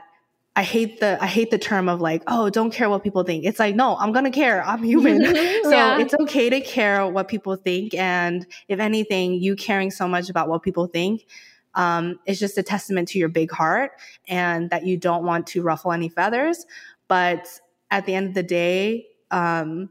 [0.56, 3.44] I hate the I hate the term of like, oh, don't care what people think.
[3.44, 4.64] It's like, no, I'm gonna care.
[4.64, 5.22] I'm human.
[5.24, 5.98] so yeah.
[5.98, 7.92] it's okay to care what people think.
[7.92, 11.26] And if anything, you caring so much about what people think
[11.74, 13.92] um, is just a testament to your big heart
[14.28, 16.66] and that you don't want to ruffle any feathers.
[17.08, 17.60] But
[17.90, 19.90] at the end of the day, um,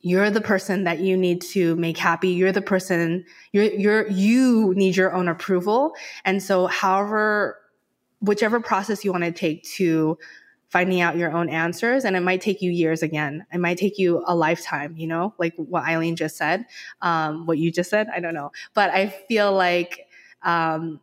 [0.00, 2.28] you're the person that you need to make happy.
[2.28, 5.94] You're the person, you're, you're, you need your own approval.
[6.24, 7.58] And so however,
[8.20, 10.18] whichever process you want to take to
[10.68, 13.46] finding out your own answers, and it might take you years again.
[13.52, 16.66] It might take you a lifetime, you know, like what Aileen just said,
[17.02, 18.08] um, what you just said.
[18.14, 18.50] I don't know.
[18.74, 20.05] But I feel like
[20.42, 21.00] um,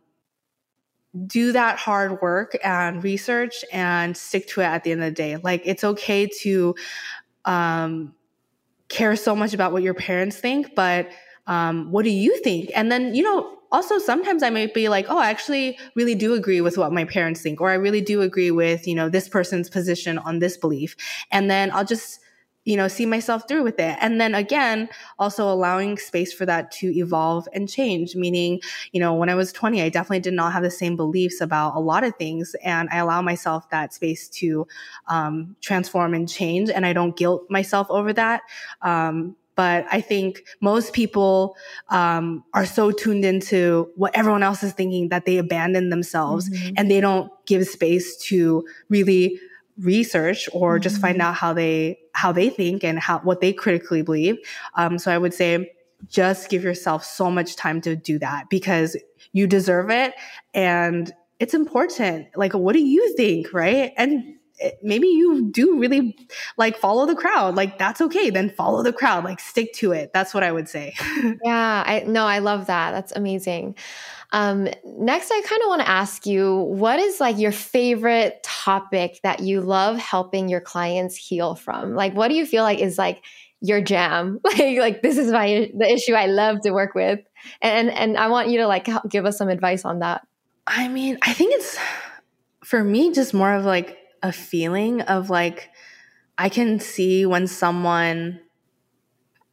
[1.26, 5.14] do that hard work and research and stick to it at the end of the
[5.14, 5.36] day.
[5.36, 6.74] Like it's okay to
[7.44, 8.14] um,
[8.88, 11.08] care so much about what your parents think, but
[11.46, 12.70] um, what do you think?
[12.74, 16.34] And then, you know, also sometimes I might be like, oh, I actually really do
[16.34, 19.28] agree with what my parents think, or I really do agree with, you know, this
[19.28, 20.96] person's position on this belief.
[21.30, 22.20] And then I'll just
[22.64, 23.96] you know, see myself through with it.
[24.00, 24.88] And then again,
[25.18, 28.16] also allowing space for that to evolve and change.
[28.16, 28.60] Meaning,
[28.92, 31.76] you know, when I was 20, I definitely did not have the same beliefs about
[31.76, 32.56] a lot of things.
[32.64, 34.66] And I allow myself that space to
[35.08, 36.70] um, transform and change.
[36.70, 38.42] And I don't guilt myself over that.
[38.82, 41.56] Um, but I think most people
[41.88, 46.74] um, are so tuned into what everyone else is thinking that they abandon themselves mm-hmm.
[46.76, 49.38] and they don't give space to really
[49.78, 50.82] research or mm-hmm.
[50.82, 51.28] just find mm-hmm.
[51.28, 54.36] out how they how they think and how what they critically believe.
[54.76, 55.72] Um, so I would say
[56.08, 58.96] just give yourself so much time to do that because
[59.32, 60.14] you deserve it
[60.52, 62.28] and it's important.
[62.36, 63.92] Like, what do you think, right?
[63.96, 64.33] And
[64.82, 66.16] maybe you do really
[66.56, 70.12] like follow the crowd like that's okay then follow the crowd like stick to it
[70.12, 70.94] that's what i would say
[71.44, 73.74] yeah i no i love that that's amazing
[74.34, 79.20] um, next, I kind of want to ask you what is like your favorite topic
[79.22, 81.94] that you love helping your clients heal from?
[81.94, 83.22] Like, what do you feel like is like
[83.60, 84.40] your jam?
[84.44, 87.20] like, like this is my the issue I love to work with,
[87.62, 90.26] and and I want you to like give us some advice on that.
[90.66, 91.78] I mean, I think it's
[92.64, 95.70] for me just more of like a feeling of like
[96.36, 98.40] I can see when someone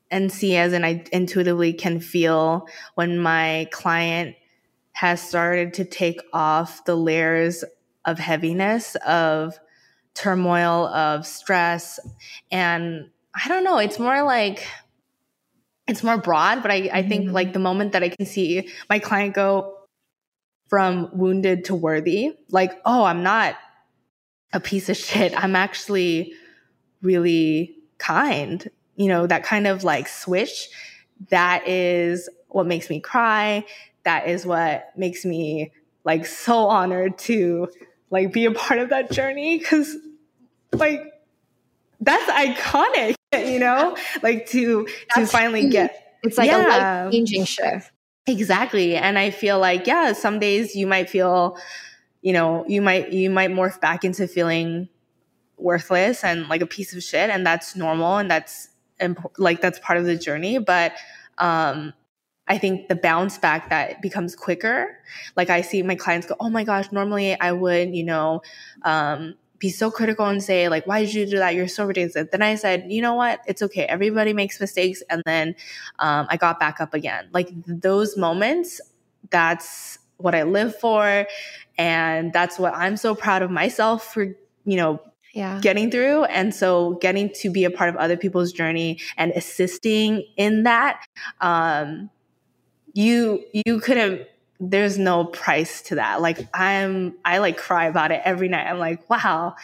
[0.09, 4.35] and see as in I intuitively can feel when my client
[4.93, 7.63] has started to take off the layers
[8.05, 9.59] of heaviness, of
[10.13, 11.99] turmoil, of stress.
[12.49, 14.65] And I don't know, it's more like,
[15.87, 17.35] it's more broad, but I, I think mm-hmm.
[17.35, 19.77] like the moment that I can see my client go
[20.67, 23.55] from wounded to worthy, like, oh, I'm not
[24.53, 25.33] a piece of shit.
[25.41, 26.33] I'm actually
[27.01, 28.69] really kind.
[28.95, 30.69] You know, that kind of like switch,
[31.29, 33.65] that is what makes me cry
[34.03, 35.71] that is what makes me
[36.03, 37.67] like so honored to
[38.09, 39.95] like be a part of that journey because
[40.73, 41.01] like
[41.99, 47.03] that's iconic you know like to that's to finally get it's like yeah.
[47.03, 47.91] a life changing shift
[48.27, 51.57] exactly and i feel like yeah some days you might feel
[52.21, 54.89] you know you might you might morph back into feeling
[55.57, 58.69] worthless and like a piece of shit and that's normal and that's
[59.37, 60.93] like that's part of the journey but
[61.39, 61.93] um
[62.47, 64.99] I think the bounce back that becomes quicker.
[65.37, 68.41] Like I see my clients go, "Oh my gosh, normally I would, you know,
[68.83, 71.55] um, be so critical and say like, why did you do that?
[71.55, 73.41] You're so ridiculous." Then I said, "You know what?
[73.47, 73.83] It's okay.
[73.85, 75.55] Everybody makes mistakes." And then
[75.99, 77.29] um, I got back up again.
[77.31, 78.81] Like those moments,
[79.29, 81.27] that's what I live for,
[81.77, 84.23] and that's what I'm so proud of myself for,
[84.65, 85.01] you know,
[85.33, 85.59] yeah.
[85.61, 86.25] getting through.
[86.25, 91.05] And so getting to be a part of other people's journey and assisting in that,
[91.39, 92.09] um,
[92.93, 94.27] you you couldn't
[94.59, 96.21] there's no price to that.
[96.21, 98.67] Like I'm I like cry about it every night.
[98.67, 99.55] I'm like, wow,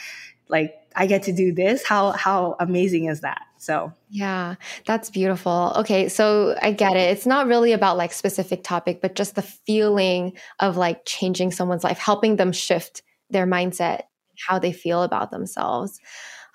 [0.49, 1.85] like I get to do this.
[1.85, 3.41] How how amazing is that?
[3.57, 4.55] So yeah,
[4.85, 5.73] that's beautiful.
[5.77, 7.11] Okay, so I get it.
[7.11, 11.83] It's not really about like specific topic, but just the feeling of like changing someone's
[11.83, 14.03] life, helping them shift their mindset,
[14.47, 15.99] how they feel about themselves.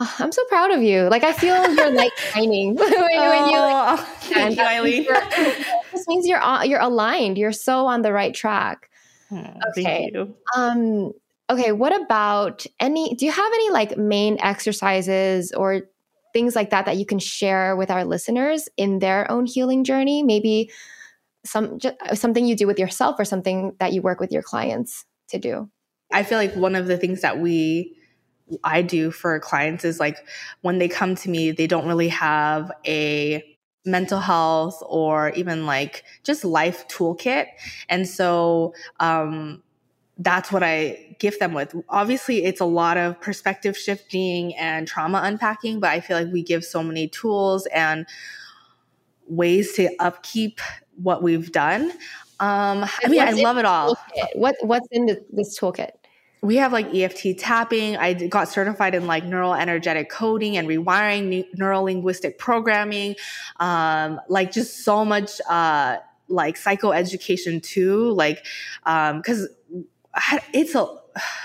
[0.01, 1.03] Oh, I'm so proud of you.
[1.09, 5.07] Like I feel your light shining when, oh, you like, thank you, Aileen.
[5.93, 7.39] this means you're you're aligned.
[7.39, 8.91] You're so on the right track.
[9.31, 10.13] Oh, okay.
[10.57, 11.13] Um.
[11.51, 11.73] Okay.
[11.73, 13.15] What about any?
[13.15, 15.83] Do you have any like main exercises or
[16.33, 20.23] things like that that you can share with our listeners in their own healing journey?
[20.23, 20.71] Maybe
[21.45, 21.79] some
[22.15, 25.71] something you do with yourself or something that you work with your clients to do.
[26.13, 27.97] I feel like one of the things that we
[28.65, 30.19] I do for clients is like
[30.61, 33.43] when they come to me, they don't really have a
[33.85, 37.47] mental health or even like just life toolkit.
[37.89, 39.63] And so, um,
[40.23, 41.75] that's what I gift them with.
[41.89, 46.43] Obviously, it's a lot of perspective shifting and trauma unpacking, but I feel like we
[46.43, 48.07] give so many tools and
[49.27, 50.61] ways to upkeep
[50.97, 51.91] what we've done.
[52.41, 53.97] Um, I mean, I love it all.
[54.35, 55.93] What what's in this toolkit?
[56.43, 57.97] we have like EFT tapping.
[57.97, 63.15] I got certified in like neural energetic coding and rewiring, neural linguistic programming,
[63.61, 68.11] um, like just so much uh, like psychoeducation too.
[68.11, 68.45] Like,
[68.85, 69.85] because um,
[70.53, 70.87] it's a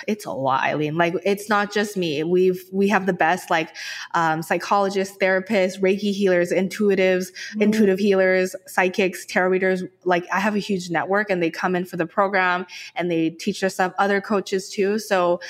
[0.07, 0.95] it's a lot, Aileen.
[0.95, 2.23] Like it's not just me.
[2.23, 3.75] We've we have the best like
[4.13, 7.61] um, psychologists, therapists, Reiki healers, intuitives, mm-hmm.
[7.61, 9.83] intuitive healers, psychics, tarot readers.
[10.03, 12.65] Like I have a huge network, and they come in for the program
[12.95, 13.93] and they teach us stuff.
[13.97, 14.99] Other coaches too.
[14.99, 15.41] So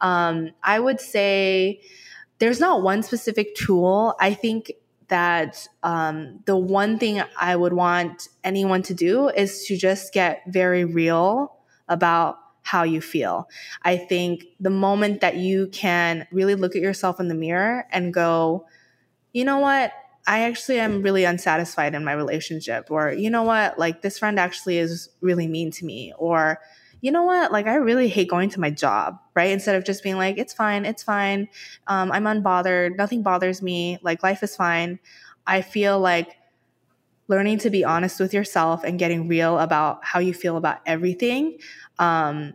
[0.00, 1.80] um, I would say
[2.38, 4.14] there's not one specific tool.
[4.20, 4.72] I think
[5.08, 10.42] that um, the one thing I would want anyone to do is to just get
[10.48, 11.52] very real
[11.88, 13.48] about how you feel.
[13.82, 18.12] I think the moment that you can really look at yourself in the mirror and
[18.12, 18.66] go,
[19.32, 19.92] you know what?
[20.26, 22.90] I actually am really unsatisfied in my relationship.
[22.90, 23.78] Or, you know what?
[23.78, 26.12] Like, this friend actually is really mean to me.
[26.18, 26.58] Or,
[27.02, 27.52] you know what?
[27.52, 29.50] Like, I really hate going to my job, right?
[29.50, 31.48] Instead of just being like, it's fine, it's fine.
[31.86, 32.96] Um, I'm unbothered.
[32.96, 33.98] Nothing bothers me.
[34.02, 34.98] Like, life is fine.
[35.46, 36.36] I feel like
[37.28, 41.58] learning to be honest with yourself and getting real about how you feel about everything
[41.98, 42.54] um,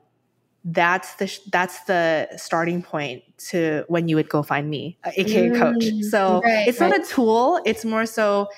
[0.64, 5.58] that's the that's the starting point to when you would go find me, aka mm,
[5.58, 6.10] coach.
[6.10, 6.89] So right, it's right.
[6.89, 8.50] not a tool; it's more so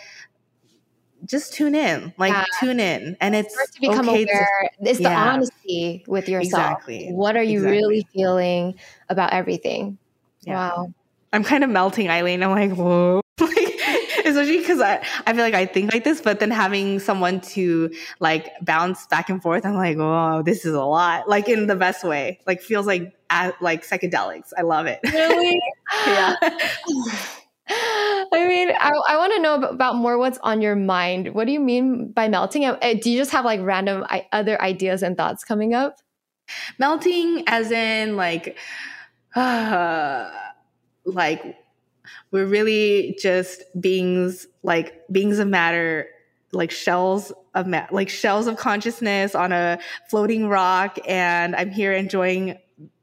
[1.26, 2.46] just tune in, like yeah.
[2.60, 4.70] tune in, and it's, it's to become okay aware.
[4.80, 5.10] To, it's yeah.
[5.10, 6.80] the honesty with yourself.
[6.80, 7.10] Exactly.
[7.12, 7.78] What are you exactly.
[7.78, 8.76] really feeling
[9.10, 9.98] about everything?
[10.42, 10.56] Yeah.
[10.56, 10.94] Wow.
[11.32, 12.44] I'm kind of melting, Aileen.
[12.44, 13.22] I'm like, whoa.
[14.26, 17.94] especially because I, I feel like I think like this, but then having someone to
[18.20, 21.28] like bounce back and forth, I'm like, oh, this is a lot.
[21.28, 22.40] Like in the best way.
[22.46, 24.52] Like feels like at, like psychedelics.
[24.58, 25.00] I love it.
[25.04, 25.62] Really?
[26.08, 26.36] yeah.
[27.70, 31.34] I mean, I, I want to know about more what's on your mind.
[31.34, 32.66] What do you mean by melting?
[32.66, 35.98] Uh, do you just have like random other ideas and thoughts coming up?
[36.78, 38.58] Melting, as in like,
[39.36, 40.30] uh,
[41.06, 41.58] like
[42.32, 46.08] we're really just beings like beings of matter
[46.52, 49.80] like shells of ma- like shells of consciousness on a
[50.10, 50.98] floating rock.
[51.08, 52.58] And i'm here enjoying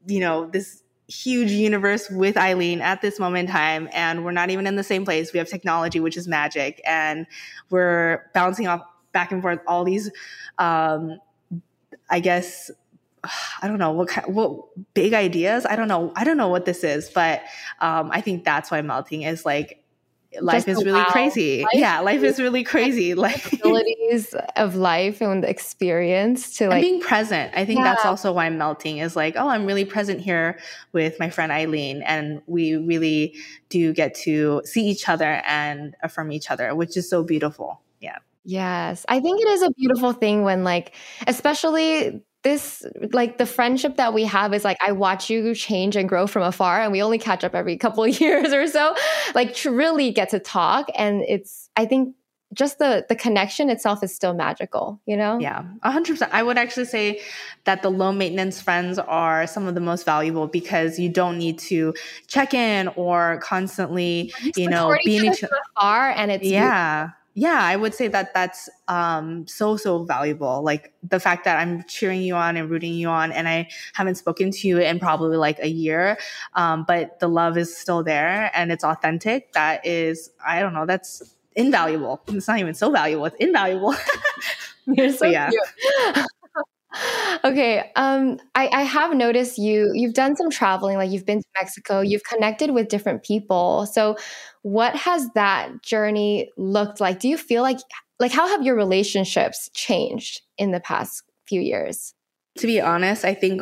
[0.07, 3.89] you know this huge universe with aileen at this moment in time.
[3.91, 5.33] And we're not even in the same place.
[5.33, 6.81] We have technology which is magic.
[6.85, 7.27] And
[7.69, 8.81] we're bouncing off
[9.11, 10.09] back and forth all these
[10.57, 11.19] um
[12.09, 12.71] i guess
[13.23, 15.65] I don't know what kind, what big ideas.
[15.65, 16.11] I don't know.
[16.15, 17.41] I don't know what this is, but
[17.79, 19.81] um, I think that's why melting is like
[20.39, 21.61] life Just is really crazy.
[21.63, 23.13] Life yeah, life is really crazy.
[23.21, 27.53] Like abilities of life and experience to like and being present.
[27.55, 27.93] I think yeah.
[27.93, 30.57] that's also why melting is like, oh, I'm really present here
[30.91, 33.35] with my friend Aileen, and we really
[33.69, 37.81] do get to see each other and affirm each other, which is so beautiful.
[37.99, 38.17] Yeah.
[38.43, 39.05] Yes.
[39.07, 40.95] I think it is a beautiful thing when like
[41.27, 46.09] especially this like the friendship that we have is like I watch you change and
[46.09, 48.95] grow from afar and we only catch up every couple of years or so.
[49.35, 52.15] Like to really get to talk and it's I think
[52.53, 55.39] just the the connection itself is still magical you know?
[55.39, 57.21] Yeah 100% i would actually say
[57.63, 61.57] that the low maintenance friends are some of the most valuable because you don't need
[61.59, 61.93] to
[62.27, 67.93] check in or constantly you know being each other and it's yeah yeah, I would
[67.93, 70.61] say that that's um, so so valuable.
[70.63, 74.15] Like the fact that I'm cheering you on and rooting you on, and I haven't
[74.15, 76.17] spoken to you in probably like a year,
[76.55, 79.53] um, but the love is still there and it's authentic.
[79.53, 82.21] That is, I don't know, that's invaluable.
[82.27, 83.95] It's not even so valuable; it's invaluable.
[84.85, 85.49] You're so yeah.
[85.49, 86.25] cute.
[87.43, 91.47] Okay um I, I have noticed you you've done some traveling like you've been to
[91.59, 93.85] mexico you've connected with different people.
[93.87, 94.17] So
[94.63, 97.19] what has that journey looked like?
[97.19, 97.79] Do you feel like
[98.19, 102.13] like how have your relationships changed in the past few years?
[102.59, 103.61] To be honest i think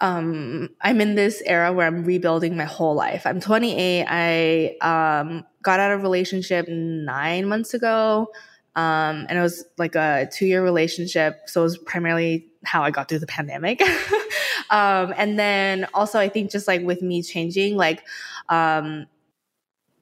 [0.00, 3.26] um i'm in this era where i'm rebuilding my whole life.
[3.26, 8.28] I'm 28 i um got out of relationship nine months ago
[8.80, 11.42] um, and it was like a two year relationship.
[11.46, 13.82] So it was primarily how I got through the pandemic.
[14.70, 18.02] um, and then also, I think just like with me changing, like,
[18.48, 19.06] um,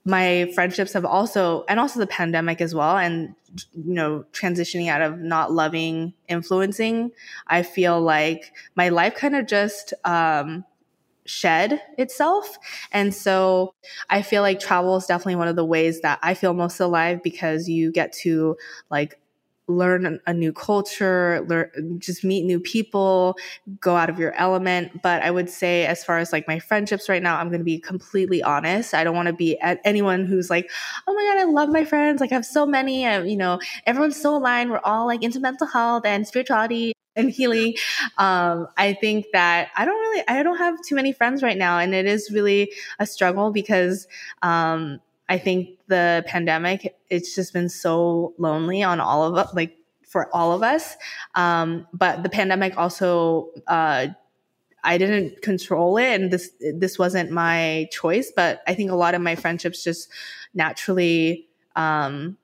[0.05, 3.35] my friendships have also, and also the pandemic as well, and,
[3.73, 7.11] you know, transitioning out of not loving influencing,
[7.49, 10.65] I feel like my life kind of just, um,
[11.29, 12.57] shed itself.
[12.93, 13.75] And so
[14.11, 17.23] I feel like travel is definitely one of the ways that I feel most alive
[17.23, 18.57] because you get to
[18.91, 19.21] like
[19.71, 23.37] learn a new culture, learn, just meet new people,
[23.81, 25.03] go out of your element.
[25.03, 27.65] But I would say, as far as like my friendships right now, I'm going to
[27.65, 28.95] be completely honest.
[28.95, 30.71] I don't want to be at anyone who's like,
[31.07, 32.21] oh my God, I love my friends.
[32.21, 34.71] Like I have so many, and, you know, everyone's so aligned.
[34.71, 37.75] We're all like into mental health and spirituality and healing.
[38.17, 41.79] Um, I think that I don't really, I don't have too many friends right now.
[41.79, 44.07] And it is really a struggle because,
[44.41, 49.77] um, I think the pandemic, it's just been so lonely on all of us, like
[50.07, 50.97] for all of us.
[51.35, 54.07] Um, but the pandemic also, uh,
[54.83, 59.15] I didn't control it and this, this wasn't my choice, but I think a lot
[59.15, 60.09] of my friendships just
[60.55, 62.39] naturally, um,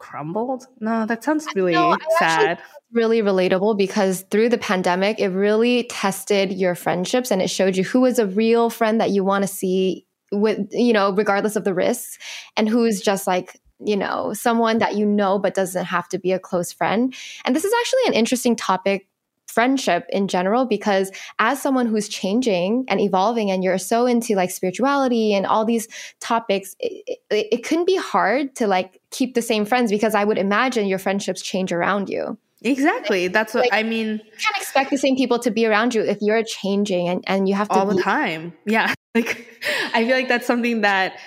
[0.00, 0.66] crumbled.
[0.80, 1.74] No, that sounds really
[2.18, 2.60] sad
[2.92, 7.84] really relatable because through the pandemic, it really tested your friendships and it showed you
[7.84, 11.64] who is a real friend that you want to see with, you know, regardless of
[11.64, 12.18] the risks
[12.56, 16.32] and who's just like, you know, someone that you know but doesn't have to be
[16.32, 17.14] a close friend.
[17.44, 19.08] And this is actually an interesting topic
[19.50, 24.50] friendship in general because as someone who's changing and evolving and you're so into like
[24.50, 25.88] spirituality and all these
[26.20, 30.24] topics it, it, it can be hard to like keep the same friends because i
[30.24, 33.28] would imagine your friendships change around you Exactly.
[33.28, 34.08] That's what like, I mean.
[34.08, 37.48] You can't expect the same people to be around you if you're changing and, and
[37.48, 38.52] you have to all the time.
[38.66, 38.92] Yeah.
[39.12, 39.44] Like
[39.92, 41.18] I feel like that's something that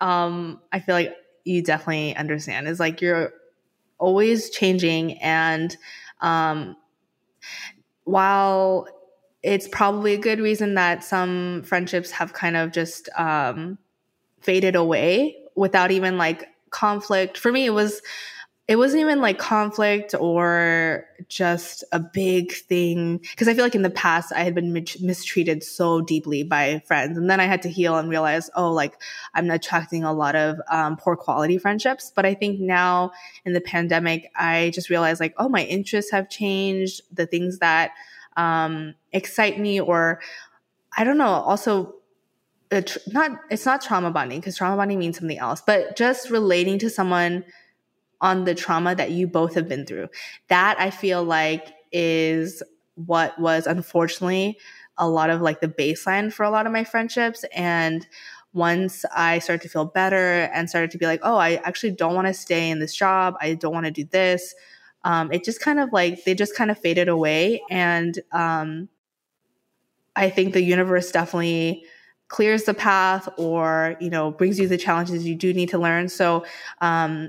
[0.00, 1.14] um I feel like
[1.44, 3.32] you definitely understand is like you're
[3.98, 5.76] always changing and
[6.22, 6.74] um
[8.04, 8.88] while
[9.42, 13.78] it's probably a good reason that some friendships have kind of just um
[14.40, 17.38] faded away without even like conflict.
[17.38, 18.02] For me it was
[18.70, 23.82] it wasn't even like conflict or just a big thing because i feel like in
[23.82, 27.68] the past i had been mistreated so deeply by friends and then i had to
[27.68, 28.94] heal and realize oh like
[29.34, 32.12] i'm attracting a lot of um, poor quality friendships.
[32.14, 33.10] But i think now
[33.44, 37.02] in the pandemic i just realized like oh my interests have changed.
[37.12, 37.90] The things that
[38.36, 40.20] um, excite me or
[40.96, 41.96] i don't know also
[43.08, 46.88] not it's not trauma bonding because trauma bonding means something else but just relating to
[46.88, 47.44] someone
[48.20, 50.08] on the trauma that you both have been through.
[50.48, 52.62] That I feel like is
[52.94, 54.58] what was unfortunately
[54.98, 57.44] a lot of like the baseline for a lot of my friendships.
[57.54, 58.06] And
[58.52, 62.14] once I started to feel better and started to be like, oh, I actually don't
[62.14, 64.54] want to stay in this job, I don't want to do this.
[65.04, 67.62] Um, it just kind of like they just kind of faded away.
[67.70, 68.88] And um,
[70.14, 71.84] I think the universe definitely
[72.28, 76.08] clears the path or you know brings you the challenges you do need to learn
[76.08, 76.44] so
[76.80, 77.28] um,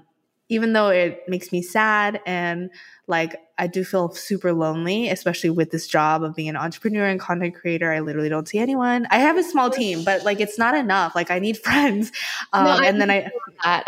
[0.52, 2.70] even though it makes me sad and
[3.08, 7.18] like I do feel super lonely, especially with this job of being an entrepreneur and
[7.20, 7.90] content creator.
[7.90, 9.08] I literally don't see anyone.
[9.12, 11.16] I have a small team, but like it's not enough.
[11.16, 12.12] Like I need friends.
[12.52, 13.32] Um, no, and then I,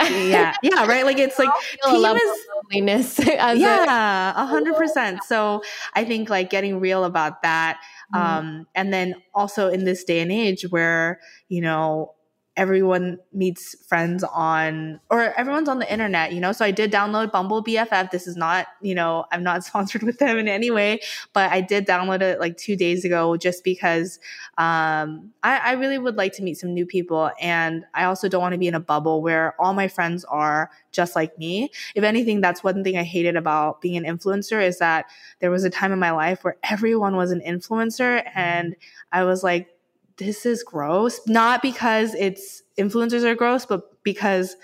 [0.09, 1.03] yeah, yeah, right.
[1.03, 1.49] Like it's like
[1.83, 3.19] team is loneliness.
[3.27, 5.21] yeah, a hundred percent.
[5.25, 7.81] So I think like getting real about that.
[8.15, 8.19] Mm.
[8.19, 12.13] Um, and then also in this day and age where, you know,
[12.55, 16.51] everyone meets friends on or everyone's on the internet you know?
[16.51, 20.19] So i did download bumble bff this is not you know i'm not sponsored with
[20.19, 20.99] them in any way
[21.33, 24.19] but i did download it like two days ago just because
[24.57, 28.41] um, I, I really would like to meet some new people and i also don't
[28.41, 31.71] want to be in a bubble where all my friends are just like me.
[31.95, 35.07] If anything that's one thing i hated about being an influencer is that
[35.39, 38.75] there was a time in my life where everyone was an influencer and
[39.11, 39.72] i was like
[40.17, 41.19] this is gross.
[41.27, 44.55] Not because it's influencers are gross, but because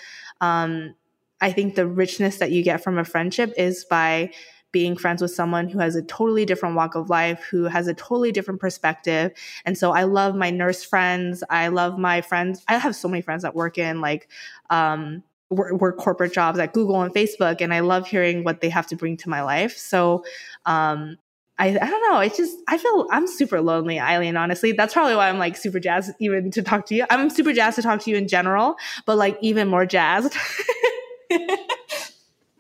[0.41, 0.95] um,
[1.41, 4.31] I think the richness that you get from a friendship is by
[4.71, 7.93] being friends with someone who has a totally different walk of life, who has a
[7.93, 9.31] totally different perspective.
[9.65, 11.43] And so I love my nurse friends.
[11.49, 12.63] I love my friends.
[12.67, 14.29] I have so many friends that work in like,
[14.69, 18.69] um, work, work corporate jobs at Google and Facebook, and I love hearing what they
[18.69, 19.75] have to bring to my life.
[19.75, 20.23] So,
[20.65, 21.17] um,
[21.59, 22.19] I, I don't know.
[22.19, 24.71] It's just, I feel I'm super lonely, Aileen, honestly.
[24.71, 27.05] That's probably why I'm like super jazzed even to talk to you.
[27.09, 30.35] I'm super jazzed to talk to you in general, but like even more jazzed.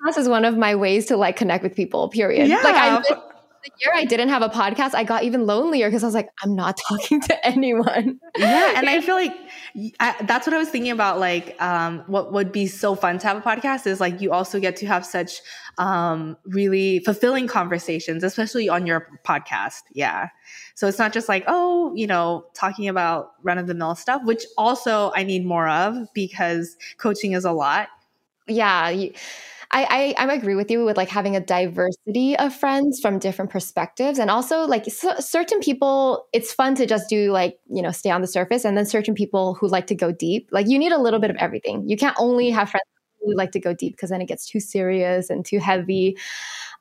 [0.05, 2.47] This is one of my ways to like connect with people, period.
[2.47, 2.61] Yeah.
[2.63, 3.03] Like I
[3.63, 6.29] the year I didn't have a podcast, I got even lonelier because I was like,
[6.43, 8.19] I'm not talking to anyone.
[8.37, 9.35] Yeah, and I feel like
[9.99, 11.19] I, that's what I was thinking about.
[11.19, 14.59] Like, um, what would be so fun to have a podcast is like you also
[14.59, 15.41] get to have such
[15.77, 19.81] um, really fulfilling conversations, especially on your podcast.
[19.93, 20.29] Yeah,
[20.75, 24.21] so it's not just like oh, you know, talking about run of the mill stuff,
[24.25, 27.89] which also I need more of because coaching is a lot.
[28.49, 28.89] Yeah.
[28.89, 29.13] You,
[29.71, 33.51] I, I, I agree with you with like having a diversity of friends from different
[33.51, 38.09] perspectives, and also like certain people, it's fun to just do like you know stay
[38.09, 40.49] on the surface, and then certain people who like to go deep.
[40.51, 41.87] Like you need a little bit of everything.
[41.87, 42.85] You can't only have friends
[43.21, 46.17] who like to go deep because then it gets too serious and too heavy.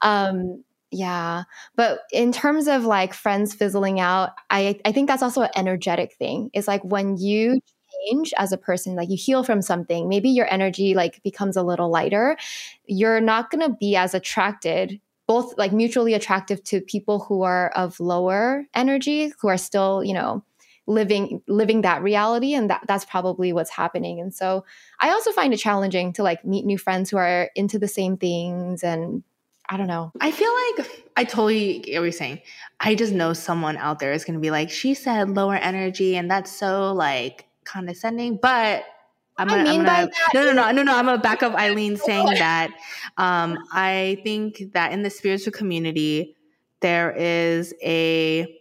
[0.02, 1.44] Um, yeah.
[1.76, 6.14] But in terms of like friends fizzling out, I, I think that's also an energetic
[6.14, 6.50] thing.
[6.54, 7.60] It's like when you
[8.06, 11.62] change as a person like you heal from something maybe your energy like becomes a
[11.62, 12.36] little lighter
[12.86, 17.70] you're not going to be as attracted both like mutually attractive to people who are
[17.70, 20.42] of lower energy who are still you know
[20.88, 24.20] living living that reality and that that's probably what's happening.
[24.20, 24.64] And so
[25.00, 28.16] i also find it challenging to like meet new friends who are into the same
[28.16, 29.22] things and
[29.68, 30.10] i don't know.
[30.20, 32.40] I feel like i totally get what you're saying.
[32.80, 36.16] I just know someone out there is going to be like she said lower energy
[36.16, 38.84] and that's so like condescending, but
[39.36, 40.96] I'm gonna, I mean I'm gonna no, no, no, no, no.
[40.96, 42.70] I'm gonna back up Aileen saying that.
[43.16, 46.36] Um, I think that in the spiritual community,
[46.80, 48.58] there is a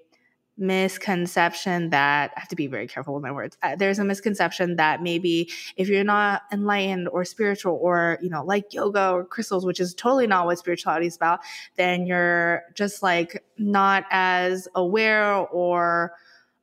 [0.58, 3.58] misconception that I have to be very careful with my words.
[3.62, 8.44] Uh, there's a misconception that maybe if you're not enlightened or spiritual or, you know,
[8.44, 11.42] like yoga or crystals, which is totally not what spirituality is about,
[11.76, 16.14] then you're just like not as aware or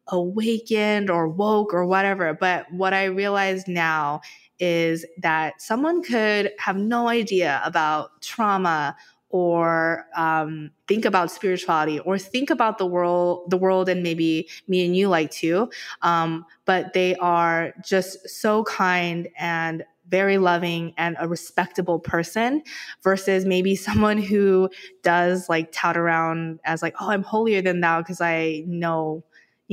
[0.08, 2.34] awakened or woke or whatever.
[2.34, 4.20] But what I realize now
[4.58, 8.96] is that someone could have no idea about trauma
[9.34, 14.86] or um, think about spirituality or think about the world the world and maybe me
[14.86, 15.68] and you like to
[16.02, 22.62] um, but they are just so kind and very loving and a respectable person
[23.02, 24.70] versus maybe someone who
[25.02, 29.24] does like tout around as like oh i'm holier than thou because i know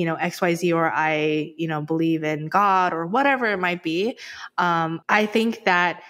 [0.02, 4.18] you know xyz or i you know believe in god or whatever it might be
[4.58, 6.02] um, i think that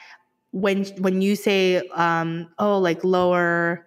[0.51, 3.85] when when you say um, oh like lower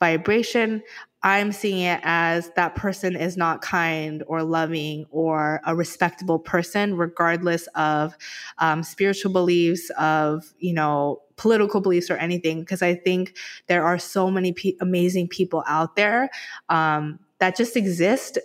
[0.00, 0.82] vibration
[1.22, 6.96] i'm seeing it as that person is not kind or loving or a respectable person
[6.96, 8.16] regardless of
[8.58, 13.36] um, spiritual beliefs of you know political beliefs or anything because i think
[13.66, 16.30] there are so many pe- amazing people out there
[16.70, 18.38] um, that just exist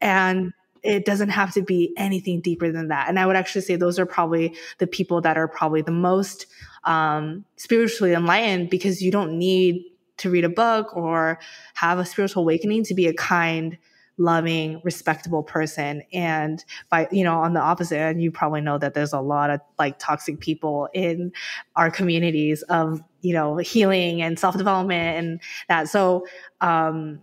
[0.00, 3.08] and it doesn't have to be anything deeper than that.
[3.08, 6.46] And I would actually say those are probably the people that are probably the most
[6.84, 9.84] um, spiritually enlightened because you don't need
[10.18, 11.38] to read a book or
[11.74, 13.78] have a spiritual awakening to be a kind,
[14.16, 16.02] loving, respectable person.
[16.12, 19.50] And by, you know, on the opposite end, you probably know that there's a lot
[19.50, 21.32] of like toxic people in
[21.76, 25.88] our communities of, you know, healing and self development and that.
[25.88, 26.26] So,
[26.60, 27.20] um,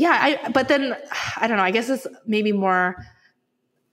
[0.00, 0.96] yeah, I, but then
[1.36, 1.62] I don't know.
[1.62, 2.96] I guess it's maybe more,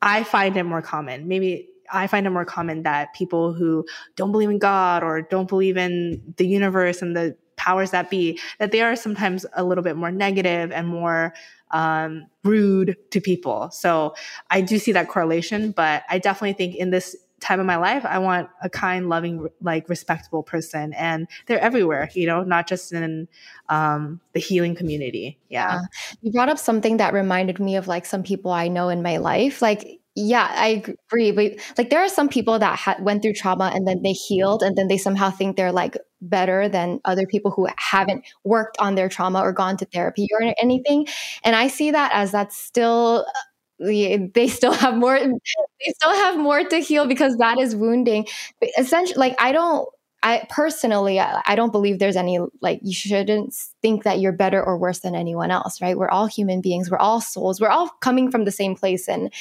[0.02, 1.28] I find it more common.
[1.28, 3.86] Maybe I find it more common that people who
[4.16, 8.40] don't believe in God or don't believe in the universe and the powers that be,
[8.60, 11.34] that they are sometimes a little bit more negative and more
[11.72, 13.70] um, rude to people.
[13.72, 14.16] So
[14.50, 18.06] I do see that correlation, but I definitely think in this time of my life,
[18.06, 20.94] I want a kind, loving, like respectable person.
[20.94, 23.28] And they're everywhere, you know, not just in
[23.70, 25.38] um, the healing community.
[25.50, 25.74] Yeah.
[25.74, 25.82] yeah.
[26.22, 29.18] You brought up something that reminded me of like some people I know in my
[29.18, 29.62] life.
[29.62, 31.32] Like, yeah, I agree.
[31.32, 34.64] But like, there are some people that ha- went through trauma and then they healed,
[34.64, 38.96] and then they somehow think they're like better than other people who haven't worked on
[38.96, 41.06] their trauma or gone to therapy or anything.
[41.44, 43.28] And I see that as that's still
[43.80, 48.26] they still have more they still have more to heal because that is wounding.
[48.60, 49.88] But essentially like i don't
[50.24, 54.78] i personally I, don't believe there's any like you shouldn't think that you're better or
[54.78, 55.98] worse than anyone else right?
[55.98, 56.90] We're all human beings.
[56.90, 57.62] We're all souls.
[57.62, 59.08] We're all coming from the same place.
[59.08, 59.32] And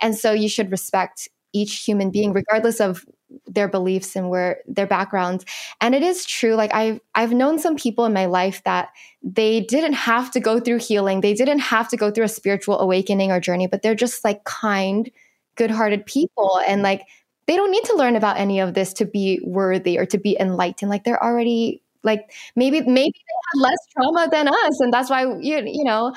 [0.00, 3.04] and so you should respect each human being, regardless of
[3.46, 5.44] their beliefs and where their backgrounds.
[5.80, 6.54] And it is true.
[6.54, 8.88] Like I've I've known some people in my life that
[9.22, 11.20] they didn't have to go through healing.
[11.20, 14.42] They didn't have to go through a spiritual awakening or journey, but they're just like
[14.44, 15.10] kind,
[15.56, 16.60] good-hearted people.
[16.66, 17.02] And like
[17.46, 20.36] they don't need to learn about any of this to be worthy or to be
[20.40, 20.90] enlightened.
[20.90, 24.80] Like they're already like maybe maybe they had less trauma than us.
[24.80, 26.14] And that's why you you know,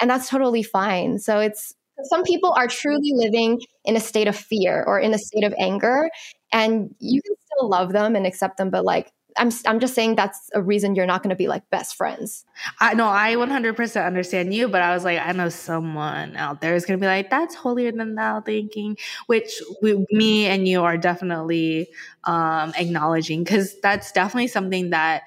[0.00, 1.18] and that's totally fine.
[1.20, 1.74] So it's
[2.04, 5.54] some people are truly living in a state of fear or in a state of
[5.58, 6.10] anger
[6.52, 10.16] and you can still love them and accept them but like I'm I'm just saying
[10.16, 12.44] that's a reason you're not going to be like best friends.
[12.80, 16.74] I know I 100% understand you, but I was like, I know someone out there
[16.74, 20.82] is going to be like, that's holier than thou thinking, which we, me and you
[20.82, 21.88] are definitely
[22.24, 25.24] um, acknowledging because that's definitely something that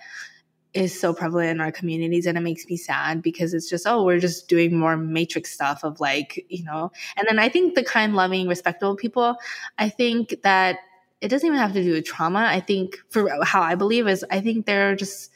[0.73, 4.03] is so prevalent in our communities and it makes me sad because it's just oh
[4.03, 7.83] we're just doing more matrix stuff of like you know and then i think the
[7.83, 9.35] kind loving respectable people
[9.79, 10.77] i think that
[11.21, 12.47] it doesn't even have to do with trauma.
[12.49, 15.31] I think for how I believe is I think they're just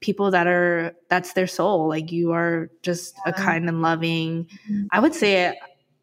[0.00, 1.88] people that are that's their soul.
[1.88, 3.30] Like you are just yeah.
[3.30, 4.44] a kind and loving.
[4.44, 4.86] Mm-hmm.
[4.90, 5.58] I would say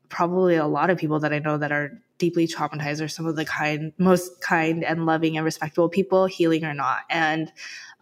[0.09, 3.35] probably a lot of people that I know that are deeply traumatized are some of
[3.35, 7.01] the kind most kind and loving and respectable people, healing or not.
[7.09, 7.51] And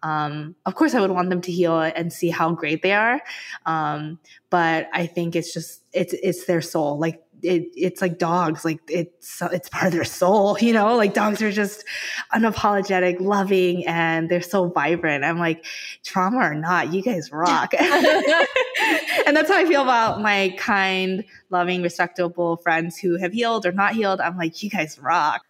[0.07, 3.19] um, of course, I would want them to heal and see how great they are.
[3.65, 6.97] Um, but I think it's just it's it's their soul.
[6.97, 8.63] Like it, it's like dogs.
[8.63, 10.95] Like it's it's part of their soul you know?
[10.95, 11.83] Like dogs are just
[12.33, 15.25] unapologetic loving and they're so vibrant.
[15.25, 15.65] I'm like
[16.05, 17.73] trauma or not you guys rock.
[19.25, 23.73] And that's how i feel about my kind loving respectable friends who have healed or
[23.73, 24.21] not healed.
[24.21, 25.41] I'm like you guys rock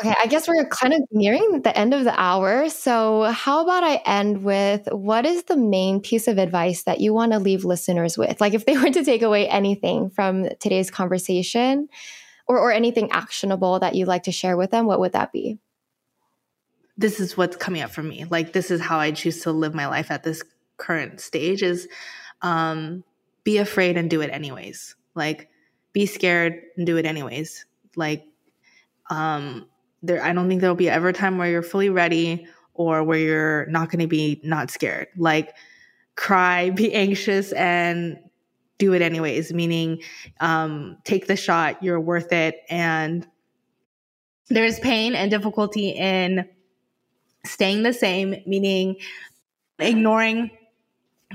[0.00, 2.68] Okay, I guess we're kind of nearing the end of the hour.
[2.68, 7.14] So, how about I end with what is the main piece of advice that you
[7.14, 8.40] want to leave listeners with?
[8.40, 11.88] Like, if they were to take away anything from today's conversation
[12.48, 15.58] or, or anything actionable that you'd like to share with them, what would that be?
[16.96, 18.24] This is what's coming up for me.
[18.28, 20.42] Like, this is how I choose to live my life at this
[20.76, 21.86] current stage is
[22.42, 23.04] um,
[23.44, 24.96] be afraid and do it anyways.
[25.14, 25.50] Like,
[25.92, 27.64] be scared and do it anyways.
[27.94, 28.26] Like,
[29.08, 29.66] um,
[30.06, 33.18] there I don't think there'll be ever a time where you're fully ready or where
[33.18, 35.08] you're not going to be not scared.
[35.16, 35.54] Like
[36.16, 38.18] cry, be anxious and
[38.78, 40.02] do it anyways, meaning
[40.40, 42.62] um, take the shot, you're worth it.
[42.68, 43.26] And
[44.48, 46.46] there's pain and difficulty in
[47.46, 48.96] staying the same, meaning
[49.78, 50.50] ignoring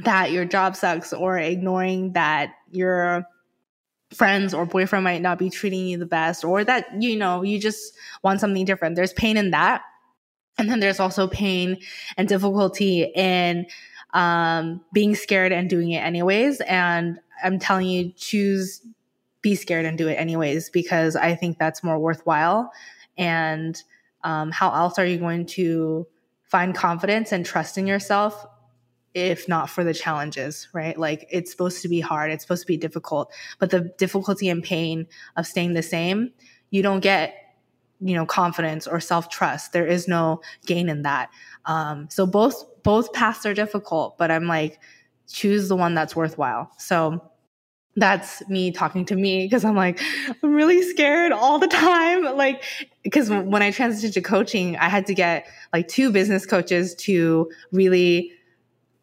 [0.03, 3.25] that your job sucks or ignoring that you're
[4.13, 7.59] friends or boyfriend might not be treating you the best or that you know you
[7.59, 7.93] just
[8.23, 8.95] want something different.
[8.95, 9.83] There's pain in that.
[10.57, 11.77] And then there's also pain
[12.17, 13.65] and difficulty in
[14.13, 16.61] um, being scared and doing it anyways.
[16.61, 18.81] And i'm telling you choose
[19.41, 22.71] be scared and do it anyways because i think that's more worthwhile.
[23.17, 23.81] And
[24.23, 26.07] um, how else are you going to
[26.43, 28.45] find confidence and trust in yourself
[29.13, 30.97] if not for the challenges, right?
[30.97, 34.63] Like it's supposed to be hard, it's supposed to be difficult, but the difficulty and
[34.63, 36.31] pain of staying the same,
[36.69, 37.33] you don't get,
[37.99, 39.73] you know, confidence or self trust.
[39.73, 41.29] There is no gain in that.
[41.65, 44.79] Um, so both both paths are difficult, but I'm like,
[45.27, 46.71] choose the one that's worthwhile.
[46.77, 47.21] So
[47.95, 49.99] that's me talking to me because I'm like,
[50.41, 52.23] I'm really scared all the time.
[52.23, 52.63] Like,
[53.03, 57.51] because when I transitioned to coaching, I had to get like two business coaches to
[57.71, 58.31] really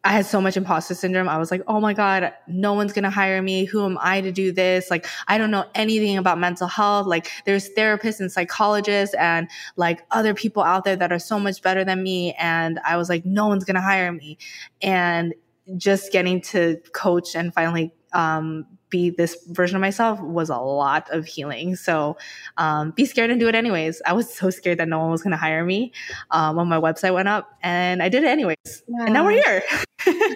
[0.03, 1.27] I had so much imposter syndrome.
[1.27, 3.65] I was like, oh my God, no one's going to hire me.
[3.65, 4.89] Who am I to do this?
[4.89, 7.07] Like, I don't know anything about mental health.
[7.07, 11.61] Like, there's therapists and psychologists and like other people out there that are so much
[11.61, 12.33] better than me.
[12.39, 14.37] And I was like, no one's going to hire me.
[14.81, 15.33] And
[15.75, 21.09] just getting to coach and finally um, be this version of myself was a lot
[21.11, 21.75] of healing.
[21.75, 22.17] So
[22.57, 24.01] um, be scared and do it anyways.
[24.05, 25.91] I was so scared that no one was going to hire me
[26.31, 28.83] um, when my website went up, and I did it anyways.
[28.87, 29.05] Yeah.
[29.05, 29.63] And now we're here.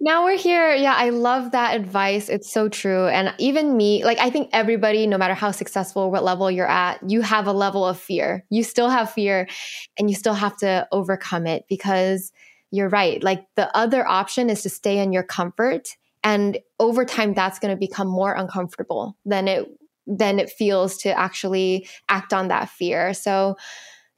[0.00, 0.74] now we're here.
[0.74, 2.28] Yeah, I love that advice.
[2.28, 3.06] It's so true.
[3.08, 6.98] And even me, like, I think everybody, no matter how successful, what level you're at,
[7.08, 8.44] you have a level of fear.
[8.50, 9.48] You still have fear
[9.98, 12.32] and you still have to overcome it because
[12.70, 13.22] you're right.
[13.22, 15.96] Like, the other option is to stay in your comfort
[16.28, 19.66] and over time that's going to become more uncomfortable than it
[20.06, 23.56] than it feels to actually act on that fear so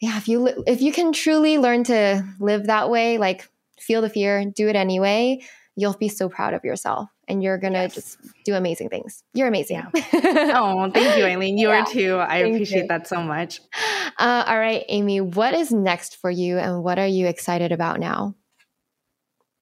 [0.00, 3.48] yeah if you if you can truly learn to live that way like
[3.78, 5.40] feel the fear do it anyway
[5.76, 7.94] you'll be so proud of yourself and you're gonna yes.
[7.94, 10.52] just do amazing things you're amazing yeah.
[10.54, 11.82] oh thank you aileen you yeah.
[11.82, 12.88] are too i thank appreciate you.
[12.88, 13.60] that so much
[14.18, 18.00] uh, all right amy what is next for you and what are you excited about
[18.00, 18.34] now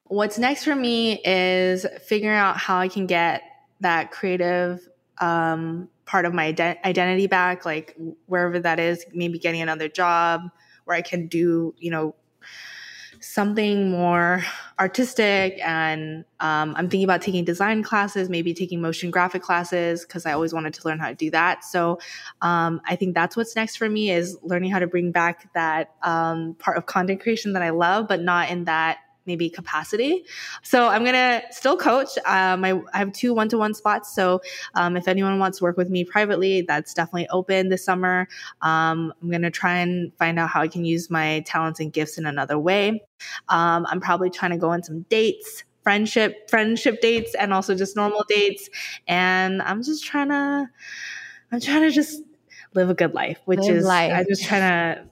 [0.09, 3.43] What's next for me is figuring out how I can get
[3.81, 4.89] that creative
[5.19, 7.95] um, part of my ident- identity back, like
[8.27, 10.43] wherever that is, maybe getting another job
[10.85, 12.15] where I can do, you know,
[13.21, 14.45] something more
[14.79, 20.25] artistic and um, i'm thinking about taking design classes maybe taking motion graphic classes because
[20.25, 21.65] i always wanted to learn how to do that.
[21.65, 21.99] So
[22.43, 25.95] um, i think that's what's next for me is learning how to bring back that
[26.03, 28.99] um, part of content creation that i love but not in that
[29.29, 30.25] maybe capacity.
[30.63, 32.19] So I'm gonna still coach.
[32.25, 34.13] Um, I, I have two one-to-one spots.
[34.13, 34.41] So
[34.75, 38.27] um, if anyone wants to work with me privately, that's definitely open this summer.
[38.63, 42.19] Um, I'm gonna try and find out how I can use my talents and gifts
[42.19, 43.05] in another way.
[43.49, 47.97] Um, I'm probably trying to go on some dates friendship friendship dates and also just
[47.97, 48.69] normal dates
[49.07, 50.69] and i'm just trying to
[51.51, 52.21] i'm trying to just
[52.75, 54.13] live a good life which live is life.
[54.13, 55.09] i'm just trying to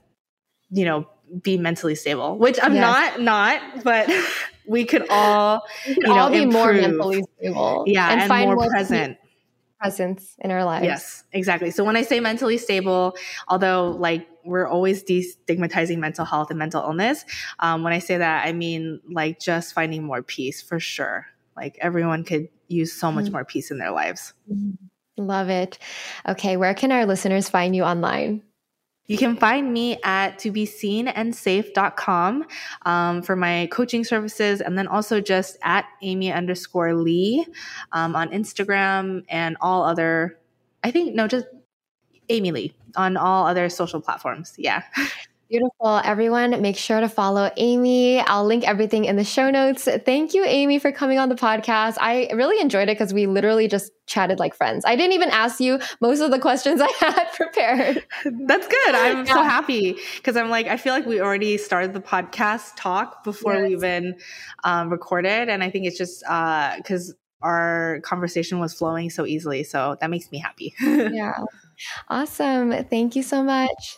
[0.69, 1.07] you know
[1.41, 3.17] be mentally stable, which I'm yes.
[3.17, 4.09] not, not, but
[4.67, 6.53] we could all, we could you know, all be improve.
[6.53, 7.83] more mentally stable.
[7.87, 9.17] Yeah, and, and find more, present.
[9.79, 10.85] Presence in our lives.
[10.85, 11.69] Yes, exactly.
[11.71, 13.15] So when I say mentally stable,
[13.47, 17.25] although like we're always destigmatizing mental health and mental illness,
[17.59, 21.27] um, when I say that, I mean like just finding more peace for sure.
[21.55, 23.33] Like everyone could use so much mm-hmm.
[23.33, 24.33] more peace in their lives.
[25.17, 25.79] Love it.
[26.27, 28.43] Okay, where can our listeners find you online?
[29.07, 32.45] You can find me at to be seen and safe.com
[32.85, 37.45] um, for my coaching services and then also just at Amy underscore Lee
[37.93, 40.37] um, on Instagram and all other,
[40.83, 41.45] I think, no, just
[42.29, 44.53] Amy Lee on all other social platforms.
[44.57, 44.83] Yeah.
[45.49, 46.01] Beautiful.
[46.03, 48.19] Everyone, make sure to follow Amy.
[48.19, 49.87] I'll link everything in the show notes.
[50.05, 51.95] Thank you, Amy, for coming on the podcast.
[52.01, 54.83] I really enjoyed it because we literally just chatted like friends.
[54.85, 58.05] I didn't even ask you most of the questions I had prepared.
[58.25, 58.95] That's good.
[58.95, 59.33] I'm yeah.
[59.33, 63.53] so happy because I'm like, I feel like we already started the podcast talk before
[63.53, 63.67] yes.
[63.67, 64.15] we even
[64.65, 65.47] um, recorded.
[65.47, 69.63] And I think it's just because uh, our conversation was flowing so easily.
[69.63, 70.73] So that makes me happy.
[70.81, 71.37] yeah.
[72.09, 72.83] Awesome.
[72.85, 73.97] Thank you so much.